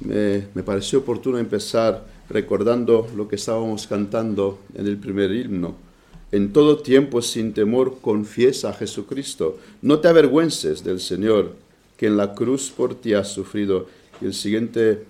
me, 0.00 0.62
pareció 0.62 1.00
oportuno 1.00 1.38
empezar 1.38 2.06
recordando 2.28 3.08
lo 3.16 3.28
que 3.28 3.36
estábamos 3.36 3.86
cantando 3.86 4.58
en 4.74 4.86
el 4.86 4.96
primer 4.96 5.32
himno. 5.32 5.74
En 6.32 6.52
todo 6.52 6.78
tiempo, 6.78 7.22
sin 7.22 7.52
temor, 7.52 7.98
confiesa 8.00 8.70
a 8.70 8.72
Jesucristo. 8.72 9.58
No 9.82 9.98
te 9.98 10.08
avergüences 10.08 10.84
del 10.84 11.00
Señor, 11.00 11.56
que 11.96 12.06
en 12.06 12.16
la 12.16 12.34
cruz 12.34 12.70
por 12.70 12.94
ti 12.94 13.14
ha 13.14 13.24
sufrido. 13.24 13.86
Y 14.20 14.26
el 14.26 14.34
siguiente, 14.34 15.04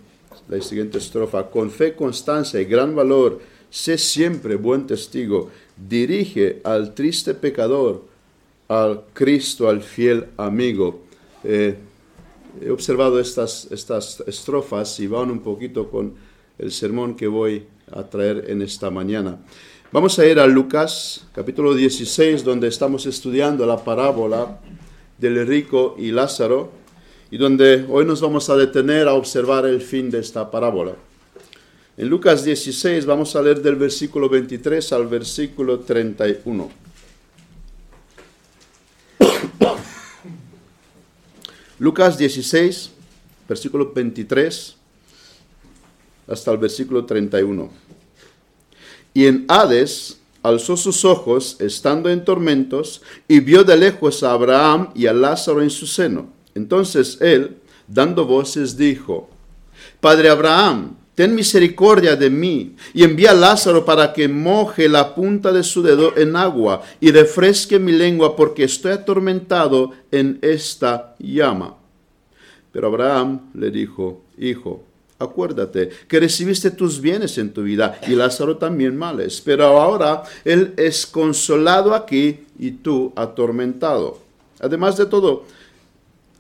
la 0.49 0.61
siguiente 0.63 0.99
estrofa, 0.99 1.51
con 1.51 1.71
fe, 1.71 1.95
constancia 1.95 2.61
y 2.61 2.65
gran 2.65 2.97
valor, 2.97 3.41
sé 3.69 3.99
siempre 3.99 4.57
buen 4.57 4.87
testigo. 4.87 5.51
Dirige 5.77 6.61
al 6.65 6.95
triste 6.95 7.35
pecador, 7.35 8.05
al 8.69 9.03
Cristo, 9.13 9.69
al 9.69 9.83
fiel 9.83 10.27
amigo. 10.39 11.03
Eh, 11.45 11.77
he 12.61 12.71
observado 12.71 13.21
estas, 13.21 13.69
estas 13.71 14.23
estrofas 14.27 14.99
y 15.01 15.07
van 15.07 15.31
un 15.31 15.41
poquito 15.41 15.91
con 15.91 16.15
el 16.59 16.73
sermón 16.73 17.15
que 17.15 17.27
voy 17.27 17.67
a 17.93 18.03
traer 18.05 18.47
en 18.49 18.63
esta 18.63 18.91
mañana. 18.91 19.39
Vamos 19.93 20.19
a 20.19 20.27
ir 20.27 20.39
a 20.39 20.47
Lucas 20.47 21.27
capítulo 21.35 21.75
16, 21.75 22.45
donde 22.45 22.69
estamos 22.69 23.07
estudiando 23.07 23.67
la 23.67 23.83
parábola 23.83 24.61
del 25.19 25.47
rico 25.47 25.97
y 25.99 26.13
Lázaro, 26.13 26.71
y 27.31 27.39
donde 27.39 27.87
hoy 27.89 28.05
nos 28.05 28.21
vamos 28.21 28.51
a 28.51 28.57
detener 28.57 29.09
a 29.09 29.15
observar 29.15 29.67
el 29.67 29.81
fin 29.81 30.11
de 30.11 30.21
esta 30.21 30.51
parábola. 30.51 30.95
En 31.97 32.09
Lucas 32.09 32.45
16 32.45 33.05
vamos 33.05 33.37
a 33.37 33.43
leer 33.43 33.61
del 33.63 33.77
versículo 33.77 34.29
23 34.29 34.93
al 34.93 35.07
versículo 35.07 35.81
31. 35.81 36.71
Lucas 41.81 42.19
16, 42.19 42.91
versículo 43.49 43.91
23 43.93 44.77
hasta 46.29 46.53
el 46.53 46.59
versículo 46.59 47.07
31. 47.07 47.71
Y 49.15 49.25
en 49.25 49.47
Hades 49.49 50.21
alzó 50.43 50.77
sus 50.77 51.07
ojos, 51.07 51.57
estando 51.59 52.11
en 52.11 52.23
tormentos, 52.23 53.01
y 53.27 53.41
vio 53.41 53.65
de 53.65 53.79
lejos 53.79 54.23
a 54.23 54.33
Abraham 54.33 54.91
y 54.95 55.07
a 55.07 55.15
Lázaro 55.15 55.63
en 55.63 55.71
su 55.71 55.87
seno. 55.87 56.29
Entonces 56.55 57.17
él, 57.21 57.57
dando 57.89 58.27
voces, 58.27 58.77
dijo, 58.77 59.31
Padre 60.01 60.29
Abraham, 60.29 60.97
ten 61.15 61.35
misericordia 61.35 62.17
de 62.17 62.31
mí, 62.31 62.77
y 62.95 63.05
envía 63.05 63.33
a 63.33 63.35
Lázaro 63.35 63.85
para 63.85 64.13
que 64.13 64.29
moje 64.29 64.89
la 64.89 65.15
punta 65.15 65.53
de 65.53 65.63
su 65.63 65.83
dedo 65.83 66.17
en 66.17 66.37
agua 66.37 66.83
y 67.01 67.11
refresque 67.11 67.79
mi 67.79 67.93
lengua, 67.93 68.37
porque 68.37 68.65
estoy 68.65 68.93
atormentado 68.93 69.93
en 70.11 70.39
esta 70.43 71.15
llama. 71.19 71.77
Pero 72.73 72.87
Abraham 72.87 73.51
le 73.55 73.71
dijo, 73.71 74.23
Hijo, 74.39 74.83
acuérdate 75.19 75.91
que 76.09 76.19
recibiste 76.19 76.71
tus 76.71 77.01
bienes 77.01 77.37
en 77.39 77.53
tu 77.53 77.63
vida 77.63 78.01
y 78.09 78.13
Lázaro 78.13 78.57
también 78.57 78.97
males, 78.97 79.43
pero 79.45 79.67
ahora 79.67 80.23
él 80.45 80.73
es 80.77 81.07
consolado 81.07 81.95
aquí 81.95 82.41
y 82.59 82.71
tú 82.71 83.13
atormentado. 83.15 84.19
Además 84.61 84.97
de 84.97 85.07
todo, 85.07 85.45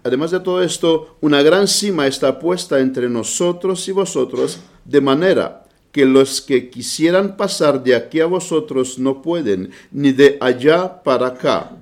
Además 0.02 0.30
de 0.30 0.40
todo 0.40 0.62
esto, 0.62 1.16
una 1.20 1.42
gran 1.42 1.68
cima 1.68 2.06
está 2.06 2.38
puesta 2.38 2.80
entre 2.80 3.08
nosotros 3.08 3.86
y 3.88 3.92
vosotros, 3.92 4.60
de 4.84 5.00
manera 5.00 5.64
que 5.92 6.06
los 6.06 6.40
que 6.40 6.70
quisieran 6.70 7.36
pasar 7.36 7.82
de 7.82 7.94
aquí 7.94 8.20
a 8.20 8.26
vosotros 8.26 8.98
no 8.98 9.22
pueden, 9.22 9.70
ni 9.90 10.12
de 10.12 10.38
allá 10.40 11.02
para 11.02 11.28
acá. 11.28 11.72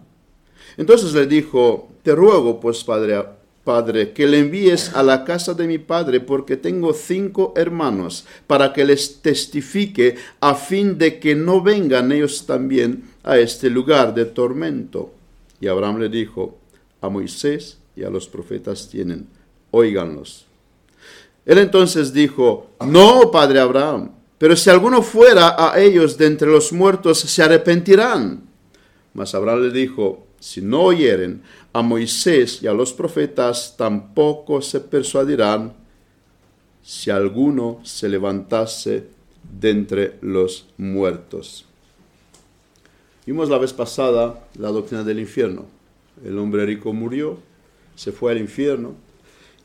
Entonces 0.77 1.13
le 1.13 1.27
dijo, 1.27 1.89
te 2.03 2.15
ruego 2.15 2.59
pues, 2.59 2.83
padre, 2.83 3.23
padre, 3.65 4.13
que 4.13 4.27
le 4.27 4.39
envíes 4.39 4.95
a 4.95 5.03
la 5.03 5.25
casa 5.25 5.55
de 5.55 5.67
mi 5.67 5.79
padre, 5.79 6.21
porque 6.21 6.57
tengo 6.57 6.95
cinco 6.95 7.53
hermanos, 7.55 8.25
para 8.47 8.73
que 8.73 8.85
les 8.85 9.21
testifique, 9.21 10.17
a 10.41 10.55
fin 10.55 10.97
de 10.97 11.21
que 11.21 11.35
no 11.35 11.61
vengan 11.61 12.11
ellos 12.11 12.47
también 12.47 13.05
a 13.23 13.39
este 13.39 13.69
lugar 13.69 14.15
de 14.15 14.25
tormento. 14.25 15.13
Y 15.61 15.67
Abraham 15.67 15.99
le 15.99 16.09
dijo, 16.09 16.57
a 17.01 17.09
Moisés 17.09 17.79
y 17.99 18.05
a 18.05 18.11
los 18.11 18.29
profetas 18.29 18.89
tienen, 18.89 19.27
óiganlos. 19.71 20.47
Él 21.45 21.59
entonces 21.59 22.13
dijo, 22.13 22.71
no, 22.87 23.31
padre 23.31 23.59
Abraham, 23.59 24.11
pero 24.39 24.55
si 24.55 24.71
alguno 24.71 25.03
fuera 25.03 25.57
a 25.59 25.81
ellos 25.81 26.17
de 26.17 26.27
entre 26.27 26.49
los 26.49 26.73
muertos, 26.73 27.19
se 27.19 27.43
arrepentirán. 27.43 28.43
Mas 29.15 29.35
Abraham 29.35 29.63
le 29.63 29.71
dijo, 29.71 30.27
si 30.39 30.61
no 30.61 30.83
oyeren 30.83 31.43
a 31.73 31.83
Moisés 31.83 32.63
y 32.63 32.69
a 32.69 32.73
los 32.73 32.93
profetas, 32.93 33.75
tampoco 33.77 34.63
se 34.63 34.81
persuadirán 34.81 35.73
si 36.83 37.11
alguno 37.11 37.81
se 37.83 38.09
levantase 38.09 39.09
de 39.61 39.71
entre 39.71 40.19
los 40.21 40.67
muertos. 40.77 41.65
Vimos 43.27 43.49
la 43.49 43.59
vez 43.59 43.73
pasada 43.73 44.47
la 44.57 44.69
doctrina 44.69 45.03
del 45.03 45.19
infierno. 45.19 45.67
El 46.25 46.39
hombre 46.39 46.65
rico 46.65 46.93
murió, 46.93 47.39
se 47.99 48.13
fue 48.13 48.31
al 48.31 48.39
infierno 48.39 48.95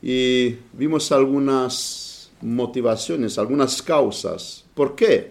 y 0.02 0.56
vimos 0.72 1.12
algunas 1.12 2.32
motivaciones, 2.40 3.38
algunas 3.38 3.80
causas. 3.80 4.64
¿Por 4.74 4.96
qué? 4.96 5.30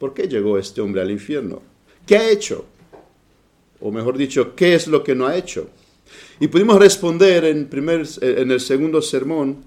¿Por 0.00 0.12
qué 0.14 0.26
llegó 0.26 0.58
este 0.58 0.80
hombre 0.80 1.00
al 1.00 1.12
infierno? 1.12 1.62
¿Qué 2.04 2.16
ha 2.16 2.28
hecho? 2.28 2.64
O 3.80 3.92
mejor 3.92 4.18
dicho, 4.18 4.56
¿qué 4.56 4.74
es 4.74 4.88
lo 4.88 5.04
que 5.04 5.14
no 5.14 5.28
ha 5.28 5.36
hecho? 5.36 5.70
Y 6.40 6.48
pudimos 6.48 6.80
responder 6.80 7.44
en, 7.44 7.68
primer, 7.68 8.04
en 8.20 8.50
el 8.50 8.60
segundo 8.60 9.00
sermón 9.00 9.62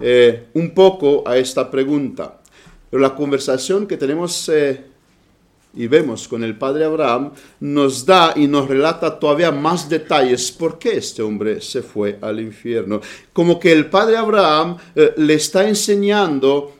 eh, 0.00 0.46
un 0.54 0.72
poco 0.72 1.28
a 1.28 1.36
esta 1.36 1.70
pregunta. 1.70 2.40
Pero 2.88 3.02
la 3.02 3.14
conversación 3.14 3.86
que 3.86 3.98
tenemos 3.98 4.48
eh, 4.48 4.82
y 5.76 5.86
vemos 5.86 6.28
con 6.28 6.44
el 6.44 6.56
padre 6.56 6.84
Abraham, 6.84 7.32
nos 7.60 8.06
da 8.06 8.32
y 8.36 8.46
nos 8.46 8.68
relata 8.68 9.18
todavía 9.18 9.50
más 9.50 9.88
detalles 9.88 10.52
por 10.52 10.78
qué 10.78 10.96
este 10.96 11.22
hombre 11.22 11.60
se 11.60 11.82
fue 11.82 12.18
al 12.20 12.40
infierno. 12.40 13.00
Como 13.32 13.58
que 13.58 13.72
el 13.72 13.86
padre 13.86 14.16
Abraham 14.16 14.76
eh, 14.94 15.14
le 15.16 15.34
está 15.34 15.68
enseñando, 15.68 16.72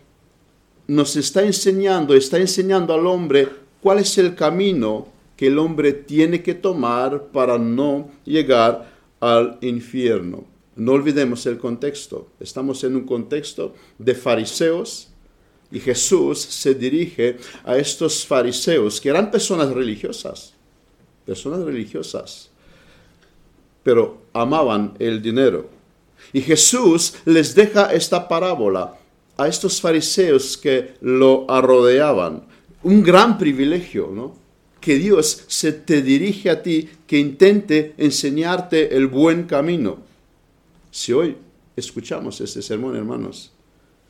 nos 0.86 1.16
está 1.16 1.42
enseñando, 1.42 2.14
está 2.14 2.38
enseñando 2.38 2.94
al 2.94 3.06
hombre 3.06 3.48
cuál 3.80 3.98
es 3.98 4.16
el 4.18 4.34
camino 4.34 5.08
que 5.36 5.48
el 5.48 5.58
hombre 5.58 5.92
tiene 5.92 6.42
que 6.42 6.54
tomar 6.54 7.24
para 7.32 7.58
no 7.58 8.10
llegar 8.24 8.92
al 9.20 9.58
infierno. 9.60 10.44
No 10.76 10.92
olvidemos 10.92 11.46
el 11.46 11.58
contexto. 11.58 12.28
Estamos 12.40 12.82
en 12.84 12.96
un 12.96 13.04
contexto 13.04 13.74
de 13.98 14.14
fariseos, 14.14 15.13
y 15.74 15.80
Jesús 15.80 16.38
se 16.38 16.72
dirige 16.72 17.36
a 17.64 17.76
estos 17.76 18.24
fariseos, 18.24 19.00
que 19.00 19.08
eran 19.08 19.28
personas 19.28 19.70
religiosas, 19.70 20.54
personas 21.26 21.64
religiosas, 21.64 22.48
pero 23.82 24.22
amaban 24.32 24.94
el 25.00 25.20
dinero. 25.20 25.68
Y 26.32 26.42
Jesús 26.42 27.14
les 27.24 27.56
deja 27.56 27.92
esta 27.92 28.28
parábola 28.28 28.96
a 29.36 29.48
estos 29.48 29.80
fariseos 29.80 30.56
que 30.56 30.94
lo 31.00 31.44
arrodeaban. 31.50 32.44
Un 32.84 33.02
gran 33.02 33.36
privilegio, 33.36 34.12
¿no? 34.14 34.36
Que 34.80 34.94
Dios 34.94 35.42
se 35.48 35.72
te 35.72 36.02
dirige 36.02 36.50
a 36.50 36.62
ti, 36.62 36.88
que 37.04 37.18
intente 37.18 37.94
enseñarte 37.98 38.96
el 38.96 39.08
buen 39.08 39.42
camino. 39.42 39.98
Si 40.92 41.12
hoy 41.12 41.36
escuchamos 41.74 42.40
este 42.40 42.62
sermón, 42.62 42.94
hermanos, 42.94 43.50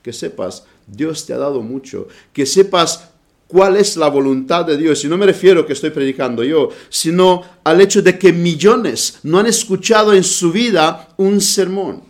que 0.02 0.12
sepas, 0.12 0.66
Dios 0.86 1.26
te 1.26 1.32
ha 1.32 1.38
dado 1.38 1.62
mucho, 1.62 2.08
que 2.32 2.46
sepas 2.46 3.10
cuál 3.46 3.76
es 3.76 3.96
la 3.96 4.08
voluntad 4.08 4.64
de 4.64 4.76
Dios. 4.76 5.04
Y 5.04 5.08
no 5.08 5.16
me 5.16 5.26
refiero 5.26 5.60
a 5.60 5.66
que 5.66 5.74
estoy 5.74 5.90
predicando 5.90 6.42
yo, 6.42 6.70
sino 6.88 7.42
al 7.62 7.80
hecho 7.80 8.02
de 8.02 8.18
que 8.18 8.32
millones 8.32 9.20
no 9.22 9.38
han 9.38 9.46
escuchado 9.46 10.12
en 10.12 10.24
su 10.24 10.52
vida 10.52 11.14
un 11.16 11.40
sermón. 11.40 12.02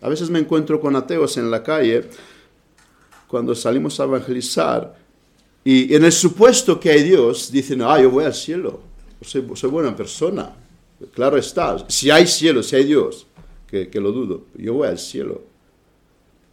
A 0.00 0.08
veces 0.08 0.30
me 0.30 0.38
encuentro 0.38 0.80
con 0.80 0.96
ateos 0.96 1.36
en 1.36 1.50
la 1.50 1.62
calle 1.62 2.08
cuando 3.28 3.54
salimos 3.54 3.98
a 3.98 4.04
evangelizar 4.04 5.02
y 5.64 5.94
en 5.94 6.04
el 6.04 6.12
supuesto 6.12 6.78
que 6.80 6.90
hay 6.90 7.02
Dios 7.02 7.50
dicen, 7.52 7.82
ah, 7.82 8.00
yo 8.00 8.10
voy 8.10 8.24
al 8.24 8.34
cielo, 8.34 8.80
soy, 9.20 9.44
soy 9.54 9.70
buena 9.70 9.94
persona. 9.94 10.52
Claro 11.14 11.36
está, 11.36 11.84
si 11.88 12.10
hay 12.10 12.26
cielo, 12.26 12.62
si 12.62 12.76
hay 12.76 12.84
Dios, 12.84 13.26
que, 13.68 13.88
que 13.88 14.00
lo 14.00 14.12
dudo, 14.12 14.46
yo 14.56 14.74
voy 14.74 14.88
al 14.88 14.98
cielo. 14.98 15.42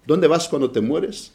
¿Dónde 0.09 0.27
vas 0.27 0.47
cuando 0.47 0.71
te 0.71 0.81
mueres? 0.81 1.31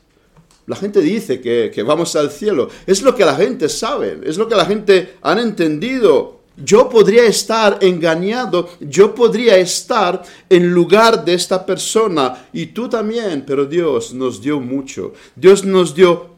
La 0.66 0.74
gente 0.74 1.00
dice 1.00 1.40
que, 1.40 1.82
vamos 1.84 2.16
al 2.16 2.28
cielo. 2.28 2.68
Es 2.88 3.02
lo 3.02 3.14
que 3.14 3.24
la 3.24 3.36
gente 3.36 3.68
sabe, 3.68 4.18
es 4.24 4.36
lo 4.36 4.48
que 4.48 4.56
la 4.56 4.66
gente 4.66 5.14
han 5.22 5.38
entendido. 5.38 6.40
Yo 6.56 6.88
podría 6.88 7.24
estar 7.24 7.78
engañado, 7.82 8.68
yo 8.80 9.14
podría 9.14 9.56
estar 9.58 10.24
en 10.50 10.72
lugar 10.72 11.24
de 11.24 11.34
esta 11.34 11.64
persona 11.64 12.48
y 12.52 12.66
tú 12.66 12.88
también, 12.88 13.44
pero 13.46 13.64
Dios 13.64 14.12
nos 14.12 14.42
dio 14.42 14.58
mucho. 14.58 15.12
Dios 15.36 15.64
nos 15.64 15.94
dio 15.94 16.30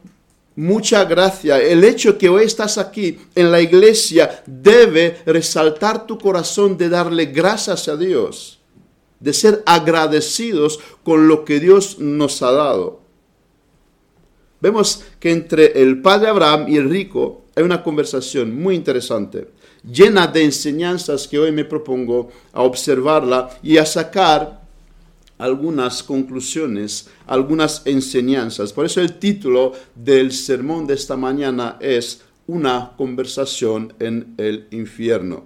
mucha 0.55 1.05
gracia. 1.05 1.57
El 1.59 1.83
hecho 1.83 2.19
que 2.19 2.29
hoy 2.29 2.43
estás 2.43 2.77
aquí 2.77 3.17
en 3.33 3.51
la 3.51 3.61
iglesia 3.61 4.43
debe 4.45 5.23
resaltar 5.25 6.05
tu 6.05 6.19
corazón 6.19 6.77
de 6.77 6.87
darle 6.87 7.25
gracias 7.25 7.87
a 7.87 7.97
Dios. 7.97 8.56
De 9.19 9.33
ser 9.33 9.63
agradecidos 9.65 10.79
con 11.03 11.27
lo 11.27 11.45
que 11.45 11.59
Dios 11.59 11.99
nos 11.99 12.41
ha 12.41 12.51
dado. 12.51 13.01
Vemos 14.59 15.03
que 15.19 15.31
entre 15.31 15.81
el 15.81 16.01
padre 16.01 16.29
Abraham 16.29 16.65
y 16.67 16.77
el 16.77 16.89
rico 16.89 17.43
hay 17.55 17.63
una 17.63 17.83
conversación 17.83 18.59
muy 18.59 18.75
interesante, 18.75 19.49
llena 19.83 20.27
de 20.27 20.43
enseñanzas 20.43 21.27
que 21.27 21.39
hoy 21.39 21.51
me 21.51 21.65
propongo 21.65 22.29
a 22.53 22.61
observarla 22.61 23.49
y 23.63 23.77
a 23.77 23.85
sacar 23.85 24.67
algunas 25.37 26.01
conclusiones, 26.01 27.07
algunas 27.27 27.83
enseñanzas. 27.85 28.73
Por 28.73 28.85
eso 28.85 29.01
el 29.01 29.19
título 29.19 29.73
del 29.95 30.31
sermón 30.31 30.87
de 30.87 30.95
esta 30.95 31.15
mañana 31.15 31.77
es 31.79 32.21
Una 32.47 32.93
conversación 32.97 33.93
en 33.99 34.33
el 34.37 34.67
infierno. 34.71 35.45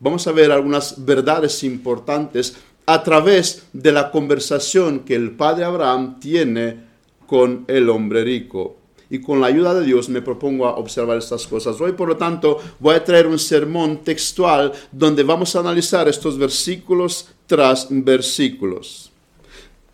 Vamos 0.00 0.26
a 0.26 0.32
ver 0.32 0.50
algunas 0.50 1.04
verdades 1.04 1.64
importantes 1.64 2.56
a 2.86 3.02
través 3.02 3.66
de 3.72 3.92
la 3.92 4.10
conversación 4.10 5.00
que 5.00 5.16
el 5.16 5.32
padre 5.32 5.64
Abraham 5.64 6.20
tiene 6.20 6.86
con 7.26 7.64
el 7.68 7.90
hombre 7.90 8.24
rico. 8.24 8.76
Y 9.08 9.20
con 9.20 9.40
la 9.40 9.48
ayuda 9.48 9.74
de 9.74 9.84
Dios 9.84 10.08
me 10.08 10.22
propongo 10.22 10.66
a 10.66 10.76
observar 10.76 11.18
estas 11.18 11.46
cosas. 11.46 11.80
Hoy, 11.80 11.92
por 11.92 12.08
lo 12.08 12.16
tanto, 12.16 12.58
voy 12.80 12.96
a 12.96 13.04
traer 13.04 13.26
un 13.26 13.38
sermón 13.38 13.98
textual 13.98 14.72
donde 14.90 15.22
vamos 15.22 15.54
a 15.54 15.60
analizar 15.60 16.08
estos 16.08 16.36
versículos 16.38 17.28
tras 17.46 17.86
versículos. 17.90 19.12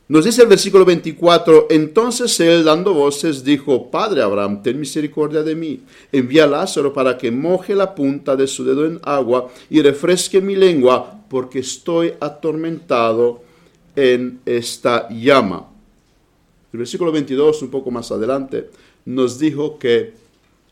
Nos 0.09 0.25
dice 0.25 0.43
el 0.43 0.49
versículo 0.49 0.85
24, 0.85 1.69
entonces 1.71 2.39
él 2.41 2.65
dando 2.65 2.93
voces 2.93 3.45
dijo, 3.45 3.91
Padre 3.91 4.21
Abraham, 4.21 4.63
ten 4.63 4.79
misericordia 4.79 5.43
de 5.43 5.55
mí, 5.55 5.81
envía 6.11 6.45
a 6.45 6.49
Lázaro 6.49 6.93
para 6.93 7.17
que 7.17 7.31
moje 7.31 7.75
la 7.75 7.95
punta 7.95 8.35
de 8.35 8.47
su 8.47 8.65
dedo 8.65 8.85
en 8.85 9.01
agua 9.05 9.49
y 9.71 9.81
refresque 9.81 10.41
mi 10.41 10.57
lengua, 10.57 11.21
porque 11.31 11.61
estoy 11.61 12.15
atormentado 12.21 13.43
en 13.95 14.41
esta 14.45 15.09
llama. 15.09 15.69
El 16.73 16.81
versículo 16.81 17.13
22, 17.13 17.63
un 17.63 17.71
poco 17.71 17.91
más 17.91 18.11
adelante, 18.11 18.71
nos 19.05 19.39
dijo 19.39 19.79
que 19.79 20.15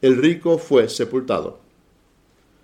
el 0.03 0.17
rico 0.17 0.59
fue 0.59 0.89
sepultado. 0.89 1.61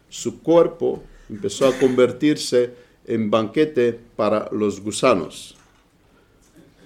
Su 0.08 0.40
cuerpo 0.40 1.02
empezó 1.28 1.66
a 1.66 1.78
convertirse 1.78 2.74
en 3.06 3.30
banquete 3.30 3.98
para 4.16 4.48
los 4.52 4.80
gusanos. 4.80 5.55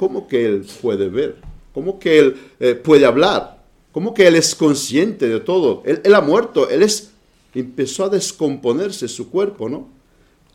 ¿Cómo 0.01 0.27
que 0.27 0.47
él 0.47 0.67
puede 0.81 1.11
ver? 1.11 1.37
¿Cómo 1.75 1.99
que 1.99 2.19
él 2.19 2.37
eh, 2.59 2.75
puede 2.75 3.05
hablar? 3.05 3.63
¿Cómo 3.93 4.15
que 4.15 4.27
él 4.27 4.35
es 4.35 4.55
consciente 4.55 5.29
de 5.29 5.41
todo? 5.41 5.83
Él, 5.85 6.01
él 6.03 6.15
ha 6.15 6.23
muerto, 6.23 6.71
él 6.71 6.83
es, 6.83 7.11
empezó 7.55 8.05
a 8.05 8.09
descomponerse 8.09 9.09
su 9.09 9.29
cuerpo, 9.29 9.69
¿no? 9.69 9.89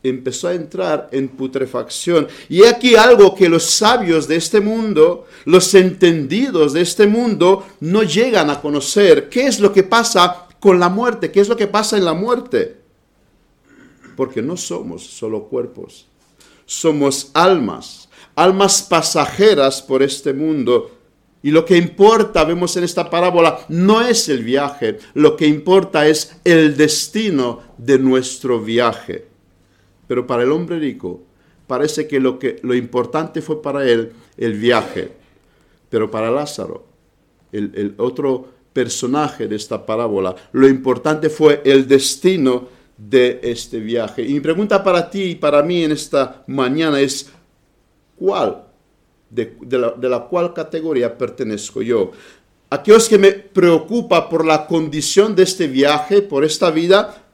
empezó 0.02 0.48
a 0.48 0.56
entrar 0.56 1.10
en 1.12 1.28
putrefacción. 1.28 2.28
Y 2.50 2.64
aquí 2.64 2.96
algo 2.96 3.36
que 3.36 3.48
los 3.48 3.66
sabios 3.66 4.28
de 4.28 4.38
este 4.38 4.62
mundo, 4.62 5.28
los 5.46 5.76
entendidos 5.76 6.74
de 6.74 6.82
este 6.82 7.06
mundo, 7.06 7.68
no 7.82 8.02
llegan 8.02 8.50
a 8.50 8.60
conocer. 8.60 9.30
¿Qué 9.30 9.46
es 9.46 9.60
lo 9.60 9.72
que 9.72 9.84
pasa 9.84 10.48
con 10.60 10.80
la 10.80 10.90
muerte? 10.90 11.32
¿Qué 11.32 11.42
es 11.42 11.50
lo 11.50 11.56
que 11.56 11.68
pasa 11.68 11.98
en 11.98 12.06
la 12.06 12.16
muerte? 12.16 12.78
Porque 14.18 14.42
no 14.42 14.58
somos 14.58 15.06
solo 15.06 15.44
cuerpos, 15.44 16.08
somos 16.66 17.30
almas, 17.36 18.05
almas 18.36 18.84
pasajeras 18.84 19.82
por 19.82 20.04
este 20.04 20.34
mundo. 20.34 20.92
Y 21.42 21.52
lo 21.52 21.64
que 21.64 21.78
importa, 21.78 22.44
vemos 22.44 22.76
en 22.76 22.84
esta 22.84 23.10
parábola, 23.10 23.60
no 23.70 24.02
es 24.02 24.30
el 24.30 24.44
viaje, 24.44 24.98
lo 25.14 25.36
que 25.38 25.46
importa 25.46 26.08
es 26.08 26.38
el 26.44 26.76
destino 26.76 27.62
de 27.78 28.00
nuestro 28.00 28.60
viaje. 28.60 29.28
Pero 30.08 30.26
para 30.26 30.44
el 30.44 30.52
hombre 30.52 30.80
rico 30.80 31.22
parece 31.68 32.08
que 32.08 32.20
lo, 32.20 32.40
que, 32.40 32.60
lo 32.64 32.74
importante 32.74 33.42
fue 33.42 33.62
para 33.62 33.88
él 33.88 34.12
el 34.38 34.54
viaje. 34.54 35.12
Pero 35.90 36.10
para 36.10 36.32
Lázaro, 36.32 36.86
el, 37.52 37.72
el 37.76 37.94
otro 37.98 38.48
personaje 38.74 39.48
de 39.48 39.56
esta 39.56 39.86
parábola, 39.86 40.36
lo 40.52 40.68
importante 40.68 41.30
fue 41.30 41.62
el 41.64 41.88
destino 41.88 42.68
de 42.98 43.40
este 43.44 43.80
viaje. 43.80 44.24
Y 44.24 44.34
mi 44.34 44.40
pregunta 44.40 44.84
para 44.84 45.10
ti 45.10 45.24
y 45.24 45.36
para 45.36 45.62
mí 45.62 45.84
en 45.84 45.92
esta 45.92 46.44
mañana 46.48 47.00
es, 47.00 47.32
¿cuál? 48.18 48.64
De, 49.30 49.56
la, 49.72 49.92
de, 49.92 50.28
cual 50.30 50.54
categoría 50.54 51.18
pertenezco 51.18 51.82
yo. 51.82 52.12
Aquellos 52.70 53.10
que 53.10 53.18
me 53.18 53.32
preocupa 53.32 54.30
por 54.30 54.46
la 54.46 54.66
condición 54.68 55.36
de 55.36 55.44
este 55.44 55.68
viaje, 55.68 56.22
por 56.22 56.44
esta 56.44 56.72
vida, 56.72 57.26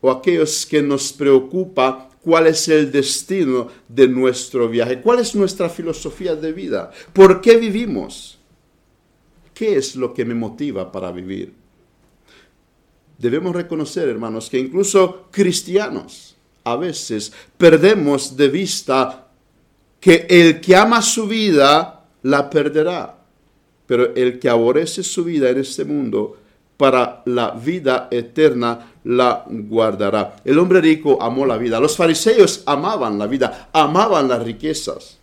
o 0.00 0.10
aquellos 0.10 0.66
que 0.66 0.82
nos 0.82 1.12
preocupa 1.12 2.10
cuál 2.22 2.46
es 2.46 2.68
el 2.68 2.90
destino 2.90 3.68
de 3.88 4.08
nuestro 4.08 4.68
viaje, 4.68 5.00
cuál 5.00 5.20
es 5.20 5.34
nuestra 5.34 5.68
filosofía 5.68 6.34
de 6.34 6.52
vida, 6.52 6.90
por 7.12 7.40
qué 7.40 7.56
vivimos, 7.56 8.38
qué 9.52 9.76
es 9.76 9.94
lo 9.94 10.12
que 10.12 10.24
me 10.24 10.34
motiva 10.34 10.90
para 10.90 11.12
vivir. 11.12 11.52
Debemos 13.18 13.54
reconocer, 13.54 14.08
hermanos, 14.08 14.50
que 14.50 14.58
incluso 14.58 15.28
cristianos 15.30 16.36
a 16.64 16.76
veces 16.76 17.32
perdemos 17.56 18.36
de 18.36 18.48
vista 18.48 19.23
que 20.04 20.26
el 20.28 20.60
que 20.60 20.76
ama 20.76 21.00
su 21.00 21.26
vida 21.26 22.04
la 22.24 22.50
perderá, 22.50 23.16
pero 23.86 24.14
el 24.14 24.38
que 24.38 24.50
aborrece 24.50 25.02
su 25.02 25.24
vida 25.24 25.48
en 25.48 25.56
este 25.56 25.82
mundo 25.86 26.36
para 26.76 27.22
la 27.24 27.52
vida 27.52 28.08
eterna 28.10 28.96
la 29.04 29.46
guardará. 29.48 30.36
El 30.44 30.58
hombre 30.58 30.82
rico 30.82 31.16
amó 31.22 31.46
la 31.46 31.56
vida. 31.56 31.80
Los 31.80 31.96
fariseos 31.96 32.64
amaban 32.66 33.18
la 33.18 33.26
vida, 33.26 33.70
amaban 33.72 34.28
las 34.28 34.42
riquezas. 34.42 35.18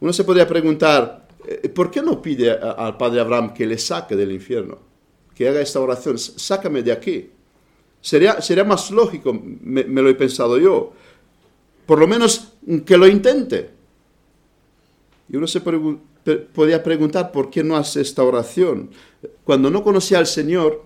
Uno 0.00 0.10
se 0.10 0.24
podría 0.24 0.48
preguntar, 0.48 1.28
eh, 1.46 1.68
¿por 1.68 1.90
qué 1.90 2.00
no 2.00 2.22
pide 2.22 2.52
al 2.52 2.96
padre 2.96 3.20
Abraham 3.20 3.52
que 3.52 3.66
le 3.66 3.76
saque 3.76 4.16
del 4.16 4.32
infierno? 4.32 4.78
Que 5.34 5.46
haga 5.46 5.60
esta 5.60 5.78
oración, 5.78 6.18
sácame 6.18 6.82
de 6.82 6.92
aquí. 6.92 7.30
Sería, 8.00 8.40
sería 8.40 8.64
más 8.64 8.90
lógico, 8.90 9.38
me, 9.60 9.84
me 9.84 10.00
lo 10.00 10.08
he 10.08 10.14
pensado 10.14 10.56
yo, 10.56 10.94
por 11.88 11.98
lo 11.98 12.06
menos 12.06 12.52
que 12.84 12.98
lo 12.98 13.08
intente. 13.08 13.70
Y 15.30 15.36
uno 15.38 15.46
se 15.46 15.62
podría 15.62 16.82
preguntar, 16.82 17.32
¿por 17.32 17.48
qué 17.48 17.64
no 17.64 17.78
hace 17.78 18.02
esta 18.02 18.22
oración? 18.22 18.90
Cuando 19.42 19.70
no 19.70 19.82
conocía 19.82 20.18
al 20.18 20.26
Señor, 20.26 20.84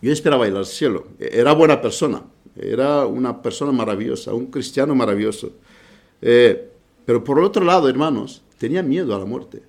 yo 0.00 0.10
esperaba 0.10 0.48
ir 0.48 0.56
al 0.56 0.64
cielo. 0.64 1.08
Era 1.18 1.52
buena 1.52 1.82
persona, 1.82 2.22
era 2.56 3.04
una 3.04 3.42
persona 3.42 3.72
maravillosa, 3.72 4.32
un 4.32 4.46
cristiano 4.46 4.94
maravilloso. 4.94 5.52
Eh, 6.22 6.70
pero 7.04 7.22
por 7.22 7.38
otro 7.38 7.62
lado, 7.62 7.86
hermanos, 7.86 8.40
tenía 8.56 8.82
miedo 8.82 9.14
a 9.14 9.18
la 9.18 9.26
muerte. 9.26 9.60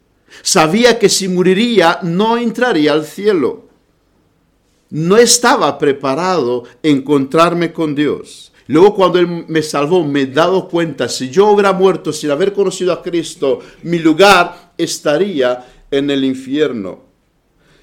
Sabía 0.44 0.98
que 0.98 1.10
si 1.10 1.28
moriría 1.28 2.00
no 2.04 2.38
entraría 2.38 2.94
al 2.94 3.04
cielo. 3.04 3.66
No 4.92 5.18
estaba 5.18 5.78
preparado 5.78 6.64
encontrarme 6.82 7.74
con 7.74 7.96
Dios. 7.96 8.51
Luego 8.68 8.96
cuando 8.96 9.20
Él 9.20 9.46
me 9.48 9.62
salvó, 9.62 10.04
me 10.04 10.22
he 10.22 10.28
dado 10.28 10.68
cuenta, 10.68 11.10
si 11.10 11.30
yo 11.30 11.48
hubiera 11.48 11.74
muerto 11.74 12.14
sin 12.14 12.32
haber 12.32 12.54
conocido 12.54 12.94
a 12.94 13.02
Cristo, 13.02 13.60
mi 13.84 14.00
lugar 14.00 14.74
estaría 14.78 15.66
en 15.90 16.10
el 16.10 16.24
infierno. 16.24 17.04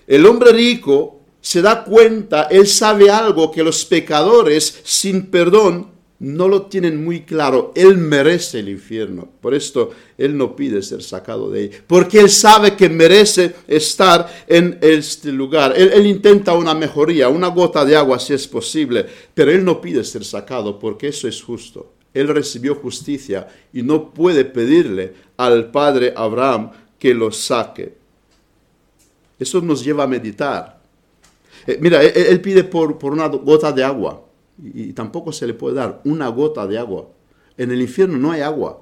El 0.06 0.24
hombre 0.24 0.52
rico 0.52 1.20
se 1.40 1.62
da 1.62 1.84
cuenta, 1.84 2.44
él 2.44 2.66
sabe 2.66 3.10
algo 3.10 3.50
que 3.50 3.62
los 3.62 3.84
pecadores 3.84 4.80
sin 4.84 5.26
perdón 5.26 5.97
no 6.20 6.48
lo 6.48 6.62
tienen 6.62 7.04
muy 7.04 7.22
claro. 7.22 7.72
Él 7.74 7.96
merece 7.96 8.60
el 8.60 8.68
infierno. 8.68 9.28
Por 9.40 9.54
esto 9.54 9.90
él 10.16 10.36
no 10.36 10.56
pide 10.56 10.82
ser 10.82 11.02
sacado 11.02 11.50
de 11.50 11.60
ahí. 11.60 11.70
Porque 11.86 12.20
él 12.20 12.30
sabe 12.30 12.76
que 12.76 12.88
merece 12.88 13.54
estar 13.66 14.28
en 14.46 14.78
este 14.80 15.30
lugar. 15.30 15.74
Él, 15.76 15.90
él, 15.92 16.06
intenta 16.06 16.54
una 16.54 16.74
mejoría, 16.74 17.28
una 17.28 17.48
gota 17.48 17.84
de 17.84 17.96
agua 17.96 18.18
si 18.18 18.34
es 18.34 18.46
posible. 18.48 19.06
Pero 19.34 19.50
él 19.50 19.64
no 19.64 19.80
pide 19.80 20.02
ser 20.04 20.24
sacado 20.24 20.78
porque 20.78 21.08
eso 21.08 21.28
es 21.28 21.42
justo. 21.42 21.92
Él 22.12 22.28
recibió 22.28 22.74
justicia 22.74 23.46
y 23.72 23.82
no 23.82 24.12
puede 24.12 24.44
pedirle 24.44 25.14
al 25.36 25.70
padre 25.70 26.12
Abraham 26.16 26.70
que 26.98 27.14
lo 27.14 27.30
saque. 27.30 27.94
Eso 29.38 29.60
nos 29.60 29.84
lleva 29.84 30.04
a 30.04 30.08
meditar 30.08 30.78
eh, 31.68 31.78
mira, 31.80 32.02
él, 32.02 32.40
pide 32.40 32.64
por, 32.64 32.96
una 33.02 33.26
gota 33.26 33.72
de 33.72 33.84
agua 33.84 34.24
y, 34.62 34.92
tampoco 34.92 35.32
se 35.32 35.46
le 35.46 35.54
puede 35.54 35.76
dar 35.76 36.00
una 36.04 36.28
gota 36.28 36.66
de 36.66 36.78
agua. 36.78 37.08
En 37.56 37.70
el 37.70 37.80
infierno 37.80 38.18
no 38.18 38.32
hay 38.32 38.40
agua. 38.40 38.80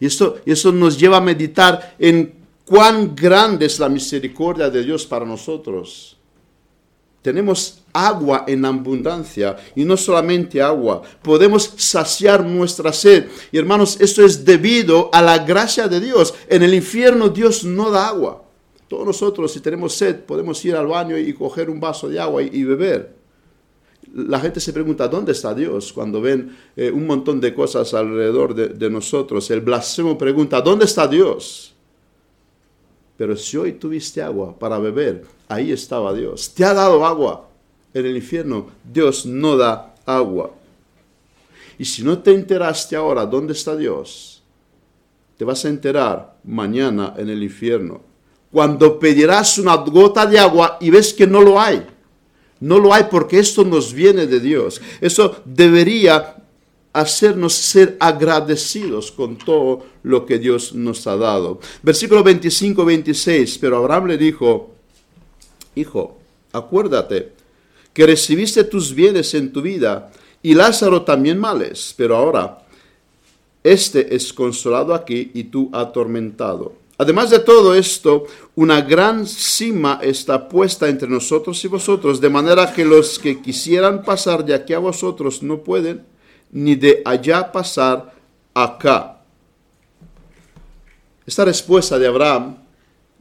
Y 0.00 0.06
esto, 0.06 0.38
eso 0.44 0.72
nos 0.72 0.98
lleva 0.98 1.18
a 1.18 1.20
meditar 1.20 1.94
en 1.98 2.34
cuán 2.64 3.14
grande 3.14 3.66
es 3.66 3.78
la 3.78 3.88
misericordia 3.88 4.70
de 4.70 4.82
Dios 4.82 5.06
para 5.06 5.24
nosotros. 5.24 6.16
Tenemos 7.22 7.80
agua 7.92 8.44
en 8.46 8.64
abundancia 8.64 9.56
y 9.74 9.84
no 9.84 9.96
solamente 9.96 10.62
agua. 10.62 11.02
Podemos 11.22 11.74
saciar 11.76 12.44
nuestra 12.44 12.92
sed. 12.92 13.26
Y 13.50 13.58
hermanos, 13.58 13.98
esto 14.00 14.24
es 14.24 14.44
debido 14.44 15.10
a 15.12 15.20
la 15.20 15.38
gracia 15.38 15.88
de 15.88 16.00
Dios. 16.00 16.32
En 16.48 16.62
el 16.62 16.74
infierno 16.74 17.28
Dios 17.28 17.64
no 17.64 17.90
da 17.90 18.08
agua. 18.08 18.44
Todos 18.88 19.04
nosotros, 19.04 19.52
si 19.52 19.60
tenemos 19.60 19.94
sed, 19.94 20.20
podemos 20.20 20.64
ir 20.64 20.74
al 20.74 20.86
baño 20.86 21.18
y 21.18 21.34
coger 21.34 21.68
un 21.68 21.78
vaso 21.78 22.08
de 22.08 22.18
agua 22.18 22.42
y, 22.42 22.64
beber. 22.64 23.17
La 24.14 24.40
gente 24.40 24.60
se 24.60 24.72
pregunta, 24.72 25.08
¿dónde 25.08 25.32
está 25.32 25.54
Dios? 25.54 25.92
Cuando 25.92 26.20
ven 26.20 26.56
eh, 26.76 26.90
un 26.90 27.06
montón 27.06 27.40
de 27.40 27.54
cosas 27.54 27.92
alrededor 27.94 28.54
de, 28.54 28.68
de 28.68 28.90
nosotros. 28.90 29.50
El 29.50 29.60
blasfemo 29.60 30.16
pregunta, 30.16 30.60
¿dónde 30.60 30.84
está 30.84 31.06
Dios? 31.06 31.74
Pero 33.16 33.36
si 33.36 33.56
hoy 33.56 33.72
tuviste 33.72 34.22
agua 34.22 34.56
para 34.56 34.78
beber, 34.78 35.24
ahí 35.48 35.72
estaba 35.72 36.14
Dios. 36.14 36.54
Te 36.54 36.64
ha 36.64 36.72
dado 36.72 37.04
agua. 37.04 37.48
En 37.92 38.06
el 38.06 38.16
infierno 38.16 38.66
Dios 38.84 39.26
no 39.26 39.56
da 39.56 39.94
agua. 40.06 40.52
Y 41.78 41.84
si 41.84 42.02
no 42.02 42.18
te 42.18 42.32
enteraste 42.32 42.96
ahora 42.96 43.26
dónde 43.26 43.52
está 43.52 43.76
Dios, 43.76 44.42
te 45.36 45.44
vas 45.44 45.64
a 45.64 45.68
enterar 45.68 46.36
mañana 46.44 47.14
en 47.16 47.28
el 47.28 47.42
infierno. 47.42 48.00
Cuando 48.50 48.98
pedirás 48.98 49.58
una 49.58 49.76
gota 49.76 50.26
de 50.26 50.38
agua 50.38 50.78
y 50.80 50.90
ves 50.90 51.12
que 51.12 51.26
no 51.26 51.40
lo 51.40 51.60
hay. 51.60 51.86
No 52.60 52.78
lo 52.78 52.92
hay 52.92 53.04
porque 53.10 53.38
esto 53.38 53.64
nos 53.64 53.92
viene 53.92 54.26
de 54.26 54.40
Dios. 54.40 54.80
Eso 55.00 55.36
debería 55.44 56.36
hacernos 56.92 57.54
ser 57.54 57.96
agradecidos 58.00 59.12
con 59.12 59.36
todo 59.36 59.86
lo 60.02 60.26
que 60.26 60.38
Dios 60.38 60.74
nos 60.74 61.06
ha 61.06 61.16
dado. 61.16 61.60
Versículo 61.82 62.24
25-26, 62.24 63.58
pero 63.60 63.76
Abraham 63.76 64.06
le 64.06 64.18
dijo, 64.18 64.70
Hijo, 65.74 66.18
acuérdate 66.52 67.32
que 67.92 68.06
recibiste 68.06 68.64
tus 68.64 68.92
bienes 68.92 69.32
en 69.34 69.52
tu 69.52 69.62
vida 69.62 70.10
y 70.42 70.54
Lázaro 70.54 71.02
también 71.02 71.38
males, 71.38 71.94
pero 71.96 72.16
ahora 72.16 72.66
este 73.62 74.14
es 74.14 74.32
consolado 74.32 74.94
aquí 74.94 75.30
y 75.34 75.44
tú 75.44 75.70
atormentado. 75.72 76.74
Además 77.00 77.30
de 77.30 77.38
todo 77.38 77.76
esto, 77.76 78.26
una 78.56 78.80
gran 78.80 79.24
cima 79.24 80.00
está 80.02 80.48
puesta 80.48 80.88
entre 80.88 81.08
nosotros 81.08 81.64
y 81.64 81.68
vosotros, 81.68 82.20
de 82.20 82.28
manera 82.28 82.72
que 82.72 82.84
los 82.84 83.20
que 83.20 83.40
quisieran 83.40 84.02
pasar 84.02 84.44
de 84.44 84.52
aquí 84.52 84.72
a 84.72 84.80
vosotros 84.80 85.40
no 85.40 85.62
pueden, 85.62 86.04
ni 86.50 86.74
de 86.74 87.00
allá 87.04 87.52
pasar 87.52 88.12
acá. 88.52 89.22
Esta 91.24 91.44
respuesta 91.44 92.00
de 92.00 92.08
Abraham 92.08 92.56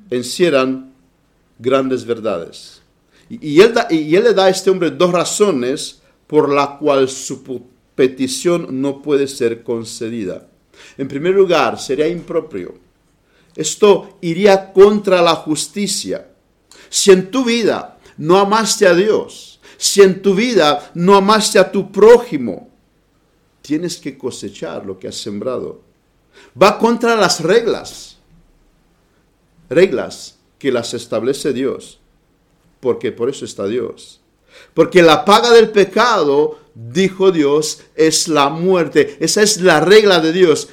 encierran 0.09 0.91
grandes 1.59 2.03
verdades. 2.03 2.81
Y, 3.29 3.61
él, 3.61 3.75
y 3.91 4.15
él 4.15 4.23
le 4.23 4.33
da 4.33 4.45
a 4.45 4.49
este 4.49 4.71
hombre 4.71 4.89
dos 4.89 5.11
razones 5.11 6.01
por 6.25 6.51
la 6.51 6.77
cual 6.79 7.07
su 7.09 7.61
petición 7.93 8.81
no 8.81 9.03
puede 9.03 9.27
ser 9.27 9.61
concedida. 9.61 10.47
En 10.97 11.07
primer 11.07 11.35
lugar, 11.35 11.79
sería 11.79 12.07
impropio. 12.07 12.86
Esto 13.57 14.19
iría 14.21 14.71
contra 14.71 15.19
la 15.19 15.33
justicia. 15.33 16.29
Si 16.89 17.11
en 17.11 17.31
tu 17.31 17.43
vida 17.43 17.97
no 18.17 18.37
amaste 18.37 18.87
a 18.87 18.93
Dios, 18.93 19.59
si 19.77 20.03
en 20.03 20.21
tu 20.21 20.35
vida 20.35 20.91
no 20.93 21.15
amaste 21.15 21.57
a 21.57 21.71
tu 21.71 21.91
prójimo, 21.91 22.69
tienes 23.63 23.97
que 23.97 24.15
cosechar 24.15 24.85
lo 24.85 24.99
que 24.99 25.07
has 25.07 25.15
sembrado. 25.15 25.81
Va 26.61 26.77
contra 26.77 27.15
las 27.15 27.39
reglas. 27.39 28.17
Reglas 29.71 30.37
que 30.59 30.71
las 30.71 30.93
establece 30.93 31.51
Dios. 31.51 31.99
Porque 32.79 33.11
por 33.11 33.27
eso 33.27 33.43
está 33.43 33.65
Dios. 33.65 34.21
Porque 34.75 35.01
la 35.01 35.25
paga 35.25 35.51
del 35.51 35.71
pecado, 35.71 36.59
dijo 36.75 37.31
Dios, 37.31 37.81
es 37.95 38.27
la 38.27 38.49
muerte. 38.49 39.17
Esa 39.19 39.41
es 39.41 39.61
la 39.61 39.79
regla 39.79 40.19
de 40.19 40.31
Dios. 40.31 40.69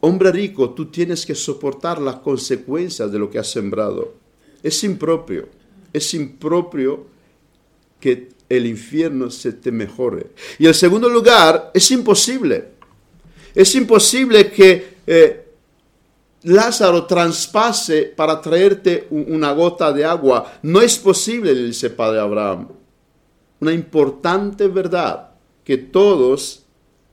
Hombre 0.00 0.30
rico, 0.30 0.70
tú 0.70 0.86
tienes 0.86 1.26
que 1.26 1.34
soportar 1.34 2.00
las 2.00 2.16
consecuencias 2.16 3.10
de 3.10 3.18
lo 3.18 3.28
que 3.28 3.38
has 3.38 3.50
sembrado. 3.50 4.14
Es 4.62 4.84
impropio. 4.84 5.48
Es 5.92 6.14
impropio 6.14 7.06
que 7.98 8.28
el 8.48 8.66
infierno 8.66 9.30
se 9.30 9.52
te 9.52 9.72
mejore. 9.72 10.28
Y 10.58 10.66
en 10.66 10.74
segundo 10.74 11.08
lugar, 11.08 11.70
es 11.74 11.90
imposible. 11.90 12.68
Es 13.54 13.74
imposible 13.74 14.50
que 14.50 14.98
eh, 15.06 15.48
Lázaro 16.44 17.04
traspase 17.04 18.04
para 18.04 18.40
traerte 18.40 19.08
una 19.10 19.52
gota 19.52 19.92
de 19.92 20.04
agua. 20.04 20.60
No 20.62 20.80
es 20.80 20.96
posible, 20.98 21.54
dice 21.54 21.90
Padre 21.90 22.20
Abraham. 22.20 22.68
Una 23.60 23.72
importante 23.72 24.68
verdad 24.68 25.30
que 25.64 25.76
todos 25.76 26.64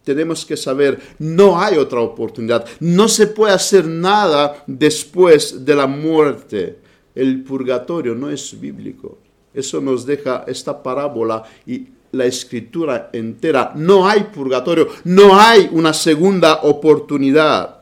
tenemos 0.05 0.45
que 0.45 0.55
saber, 0.55 0.99
no 1.19 1.59
hay 1.59 1.77
otra 1.77 1.99
oportunidad. 1.99 2.65
No 2.79 3.09
se 3.09 3.27
puede 3.27 3.53
hacer 3.53 3.85
nada 3.85 4.63
después 4.67 5.65
de 5.65 5.75
la 5.75 5.87
muerte. 5.87 6.79
El 7.13 7.43
purgatorio 7.43 8.13
no 8.15 8.29
es 8.29 8.57
bíblico. 8.57 9.17
Eso 9.53 9.81
nos 9.81 10.05
deja 10.05 10.45
esta 10.47 10.81
parábola 10.81 11.43
y 11.65 11.87
la 12.11 12.25
escritura 12.25 13.09
entera. 13.11 13.73
No 13.75 14.07
hay 14.07 14.23
purgatorio, 14.25 14.87
no 15.05 15.37
hay 15.37 15.69
una 15.71 15.93
segunda 15.93 16.61
oportunidad. 16.63 17.81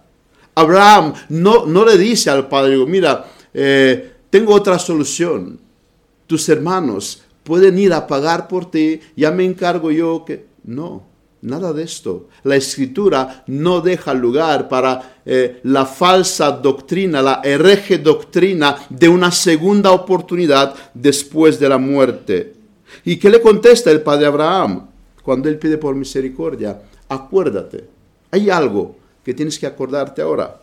Abraham 0.56 1.14
no, 1.30 1.66
no 1.66 1.84
le 1.86 1.98
dice 1.98 2.30
al 2.30 2.48
padre, 2.48 2.78
mira, 2.86 3.26
eh, 3.54 4.14
tengo 4.30 4.54
otra 4.54 4.80
solución. 4.80 5.60
Tus 6.26 6.48
hermanos 6.48 7.24
pueden 7.44 7.78
ir 7.78 7.92
a 7.94 8.08
pagar 8.08 8.48
por 8.48 8.72
ti, 8.72 9.02
ya 9.16 9.32
me 9.32 9.46
encargo 9.46 9.92
yo 9.92 10.24
que... 10.26 10.54
No, 10.64 11.04
Nada 11.44 11.74
de 11.74 11.84
esto. 11.84 12.30
La 12.44 12.56
escritura 12.56 13.44
no 13.48 13.82
deja 13.82 14.14
lugar 14.14 14.70
para 14.70 15.20
eh, 15.26 15.60
la 15.64 15.86
falsa 15.86 16.52
doctrina, 16.52 17.22
la 17.22 17.42
hereje 17.44 17.98
doctrina 17.98 18.88
de 18.90 19.10
una 19.10 19.30
segunda 19.30 19.92
oportunidad 19.92 20.74
después 20.94 21.60
de 21.60 21.68
la 21.68 21.78
muerte. 21.78 22.54
¿Y 23.04 23.18
qué 23.18 23.30
le 23.30 23.42
contesta 23.42 23.92
el 23.92 24.02
padre 24.02 24.28
Abraham 24.28 24.88
cuando 25.22 25.50
él 25.50 25.60
pide 25.60 25.78
por 25.78 25.96
misericordia? 25.96 26.82
Acuérdate, 27.10 27.90
hay 28.32 28.50
algo 28.50 28.96
que 29.22 29.34
tienes 29.34 29.60
que 29.60 29.68
acordarte 29.68 30.22
ahora. 30.22 30.62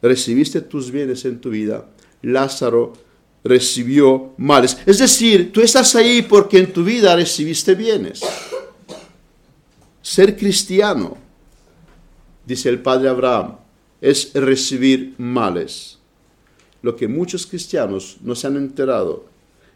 Recibiste 0.00 0.62
tus 0.62 0.90
bienes 0.90 1.26
en 1.26 1.40
tu 1.42 1.50
vida, 1.50 1.84
Lázaro 2.22 2.94
recibió 3.42 4.32
males. 4.38 4.78
Es 4.86 4.98
decir, 4.98 5.52
tú 5.52 5.60
estás 5.60 5.94
ahí 5.94 6.22
porque 6.22 6.58
en 6.58 6.72
tu 6.72 6.82
vida 6.82 7.14
recibiste 7.14 7.74
bienes. 7.74 8.22
Ser 10.04 10.36
cristiano, 10.36 11.16
dice 12.44 12.68
el 12.68 12.82
padre 12.82 13.08
Abraham, 13.08 13.56
es 14.02 14.34
recibir 14.34 15.14
males. 15.16 15.98
Lo 16.82 16.94
que 16.94 17.08
muchos 17.08 17.46
cristianos 17.46 18.18
no 18.20 18.34
se 18.34 18.46
han 18.46 18.56
enterado, 18.56 19.24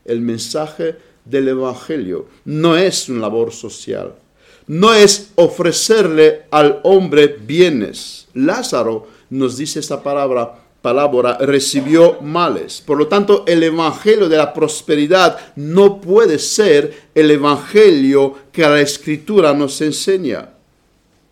el 0.05 0.21
mensaje 0.21 0.99
del 1.25 1.49
Evangelio 1.49 2.27
no 2.45 2.77
es 2.77 3.09
una 3.09 3.23
labor 3.23 3.53
social, 3.53 4.17
no 4.67 4.93
es 4.93 5.31
ofrecerle 5.37 6.43
al 6.51 6.81
hombre 6.83 7.29
bienes. 7.29 8.29
Lázaro 8.35 9.07
nos 9.31 9.57
dice 9.57 9.81
esta 9.81 10.03
palabra, 10.03 10.63
palabra 10.83 11.39
recibió 11.39 12.21
males. 12.21 12.83
Por 12.85 12.99
lo 12.99 13.09
tanto, 13.09 13.45
el 13.47 13.63
evangelio 13.63 14.29
de 14.29 14.37
la 14.37 14.53
prosperidad 14.53 15.55
no 15.57 16.01
puede 16.01 16.39
ser 16.39 17.09
el 17.15 17.31
evangelio 17.31 18.35
que 18.53 18.63
la 18.63 18.81
escritura 18.81 19.53
nos 19.53 19.81
enseña. 19.81 20.51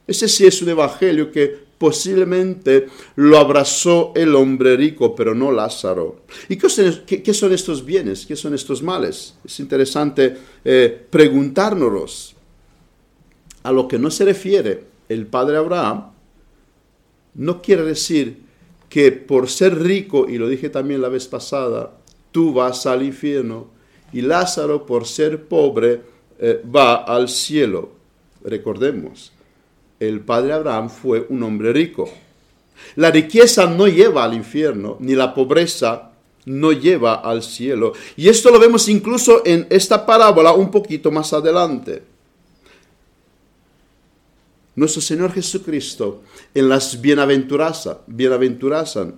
Ese 0.07 0.29
sí 0.29 0.47
es 0.47 0.63
un 0.63 0.71
evangelio 0.71 1.31
que 1.31 1.67
posiblemente 1.79 2.87
lo 3.17 3.39
abrazó 3.39 4.13
el 4.15 4.35
hombre 4.35 4.77
rico, 4.77 5.15
pero 5.15 5.35
no 5.35 5.53
Lázaro. 5.53 6.23
¿Y 6.49 6.57
qué 6.57 6.69
son, 7.35 7.53
estos 7.53 7.85
bienes? 7.85 8.25
¿Qué 8.25 8.37
son 8.37 8.55
estos 8.55 8.83
males? 8.83 9.35
Es 9.45 9.61
interesante 9.61 10.37
eh, 10.65 11.07
preguntárnoslos. 11.11 12.35
A 13.63 13.73
lo 13.73 13.89
que 13.89 13.99
no 13.99 14.11
se 14.11 14.25
refiere 14.25 14.85
el 15.09 15.27
padre 15.27 15.57
Abraham, 15.57 16.13
no 17.35 17.61
quiere 17.61 17.83
decir 17.83 18.46
que 18.89 19.13
por 19.13 19.49
ser 19.49 19.83
rico, 19.83 20.27
y 20.29 20.39
lo 20.39 20.49
dije 20.49 20.71
también 20.71 21.03
la 21.03 21.09
vez 21.09 21.27
pasada, 21.27 21.93
tú 22.33 22.53
vas 22.53 22.87
al 22.87 23.03
infierno 23.03 23.69
y 24.13 24.21
Lázaro 24.21 24.87
por 24.87 25.07
ser 25.07 25.45
pobre 25.45 26.01
eh, 26.39 26.63
va 26.65 26.97
al 26.97 27.29
cielo. 27.29 27.91
Recordemos, 28.45 29.33
el 29.99 30.21
padre 30.21 30.53
Abraham 30.53 30.91
fue 30.91 31.27
un 31.29 31.43
hombre 31.43 31.73
rico. 31.73 32.09
La 32.97 33.11
riqueza 33.11 33.67
no 33.67 33.87
lleva 33.89 34.25
al 34.25 34.35
infierno, 34.35 34.97
ni 35.01 35.15
la 35.15 35.35
pobreza 35.35 36.13
no 36.45 36.73
lleva 36.73 37.15
al 37.15 37.43
cielo. 37.43 37.93
Y 38.17 38.29
esto 38.29 38.51
lo 38.51 38.61
vemos 38.61 38.89
incluso 38.89 39.43
en 39.45 39.67
esta 39.71 40.07
parábola 40.07 40.53
un 40.53 40.71
poquito 40.71 41.11
más 41.11 41.33
adelante. 41.33 42.03
Nuestro 44.77 45.01
Señor 45.01 45.33
Jesucristo 45.33 46.23
en 46.55 46.69
las 46.69 47.01
bienaventuranzas, 47.01 47.97
bienaventuranzas, 48.07 49.09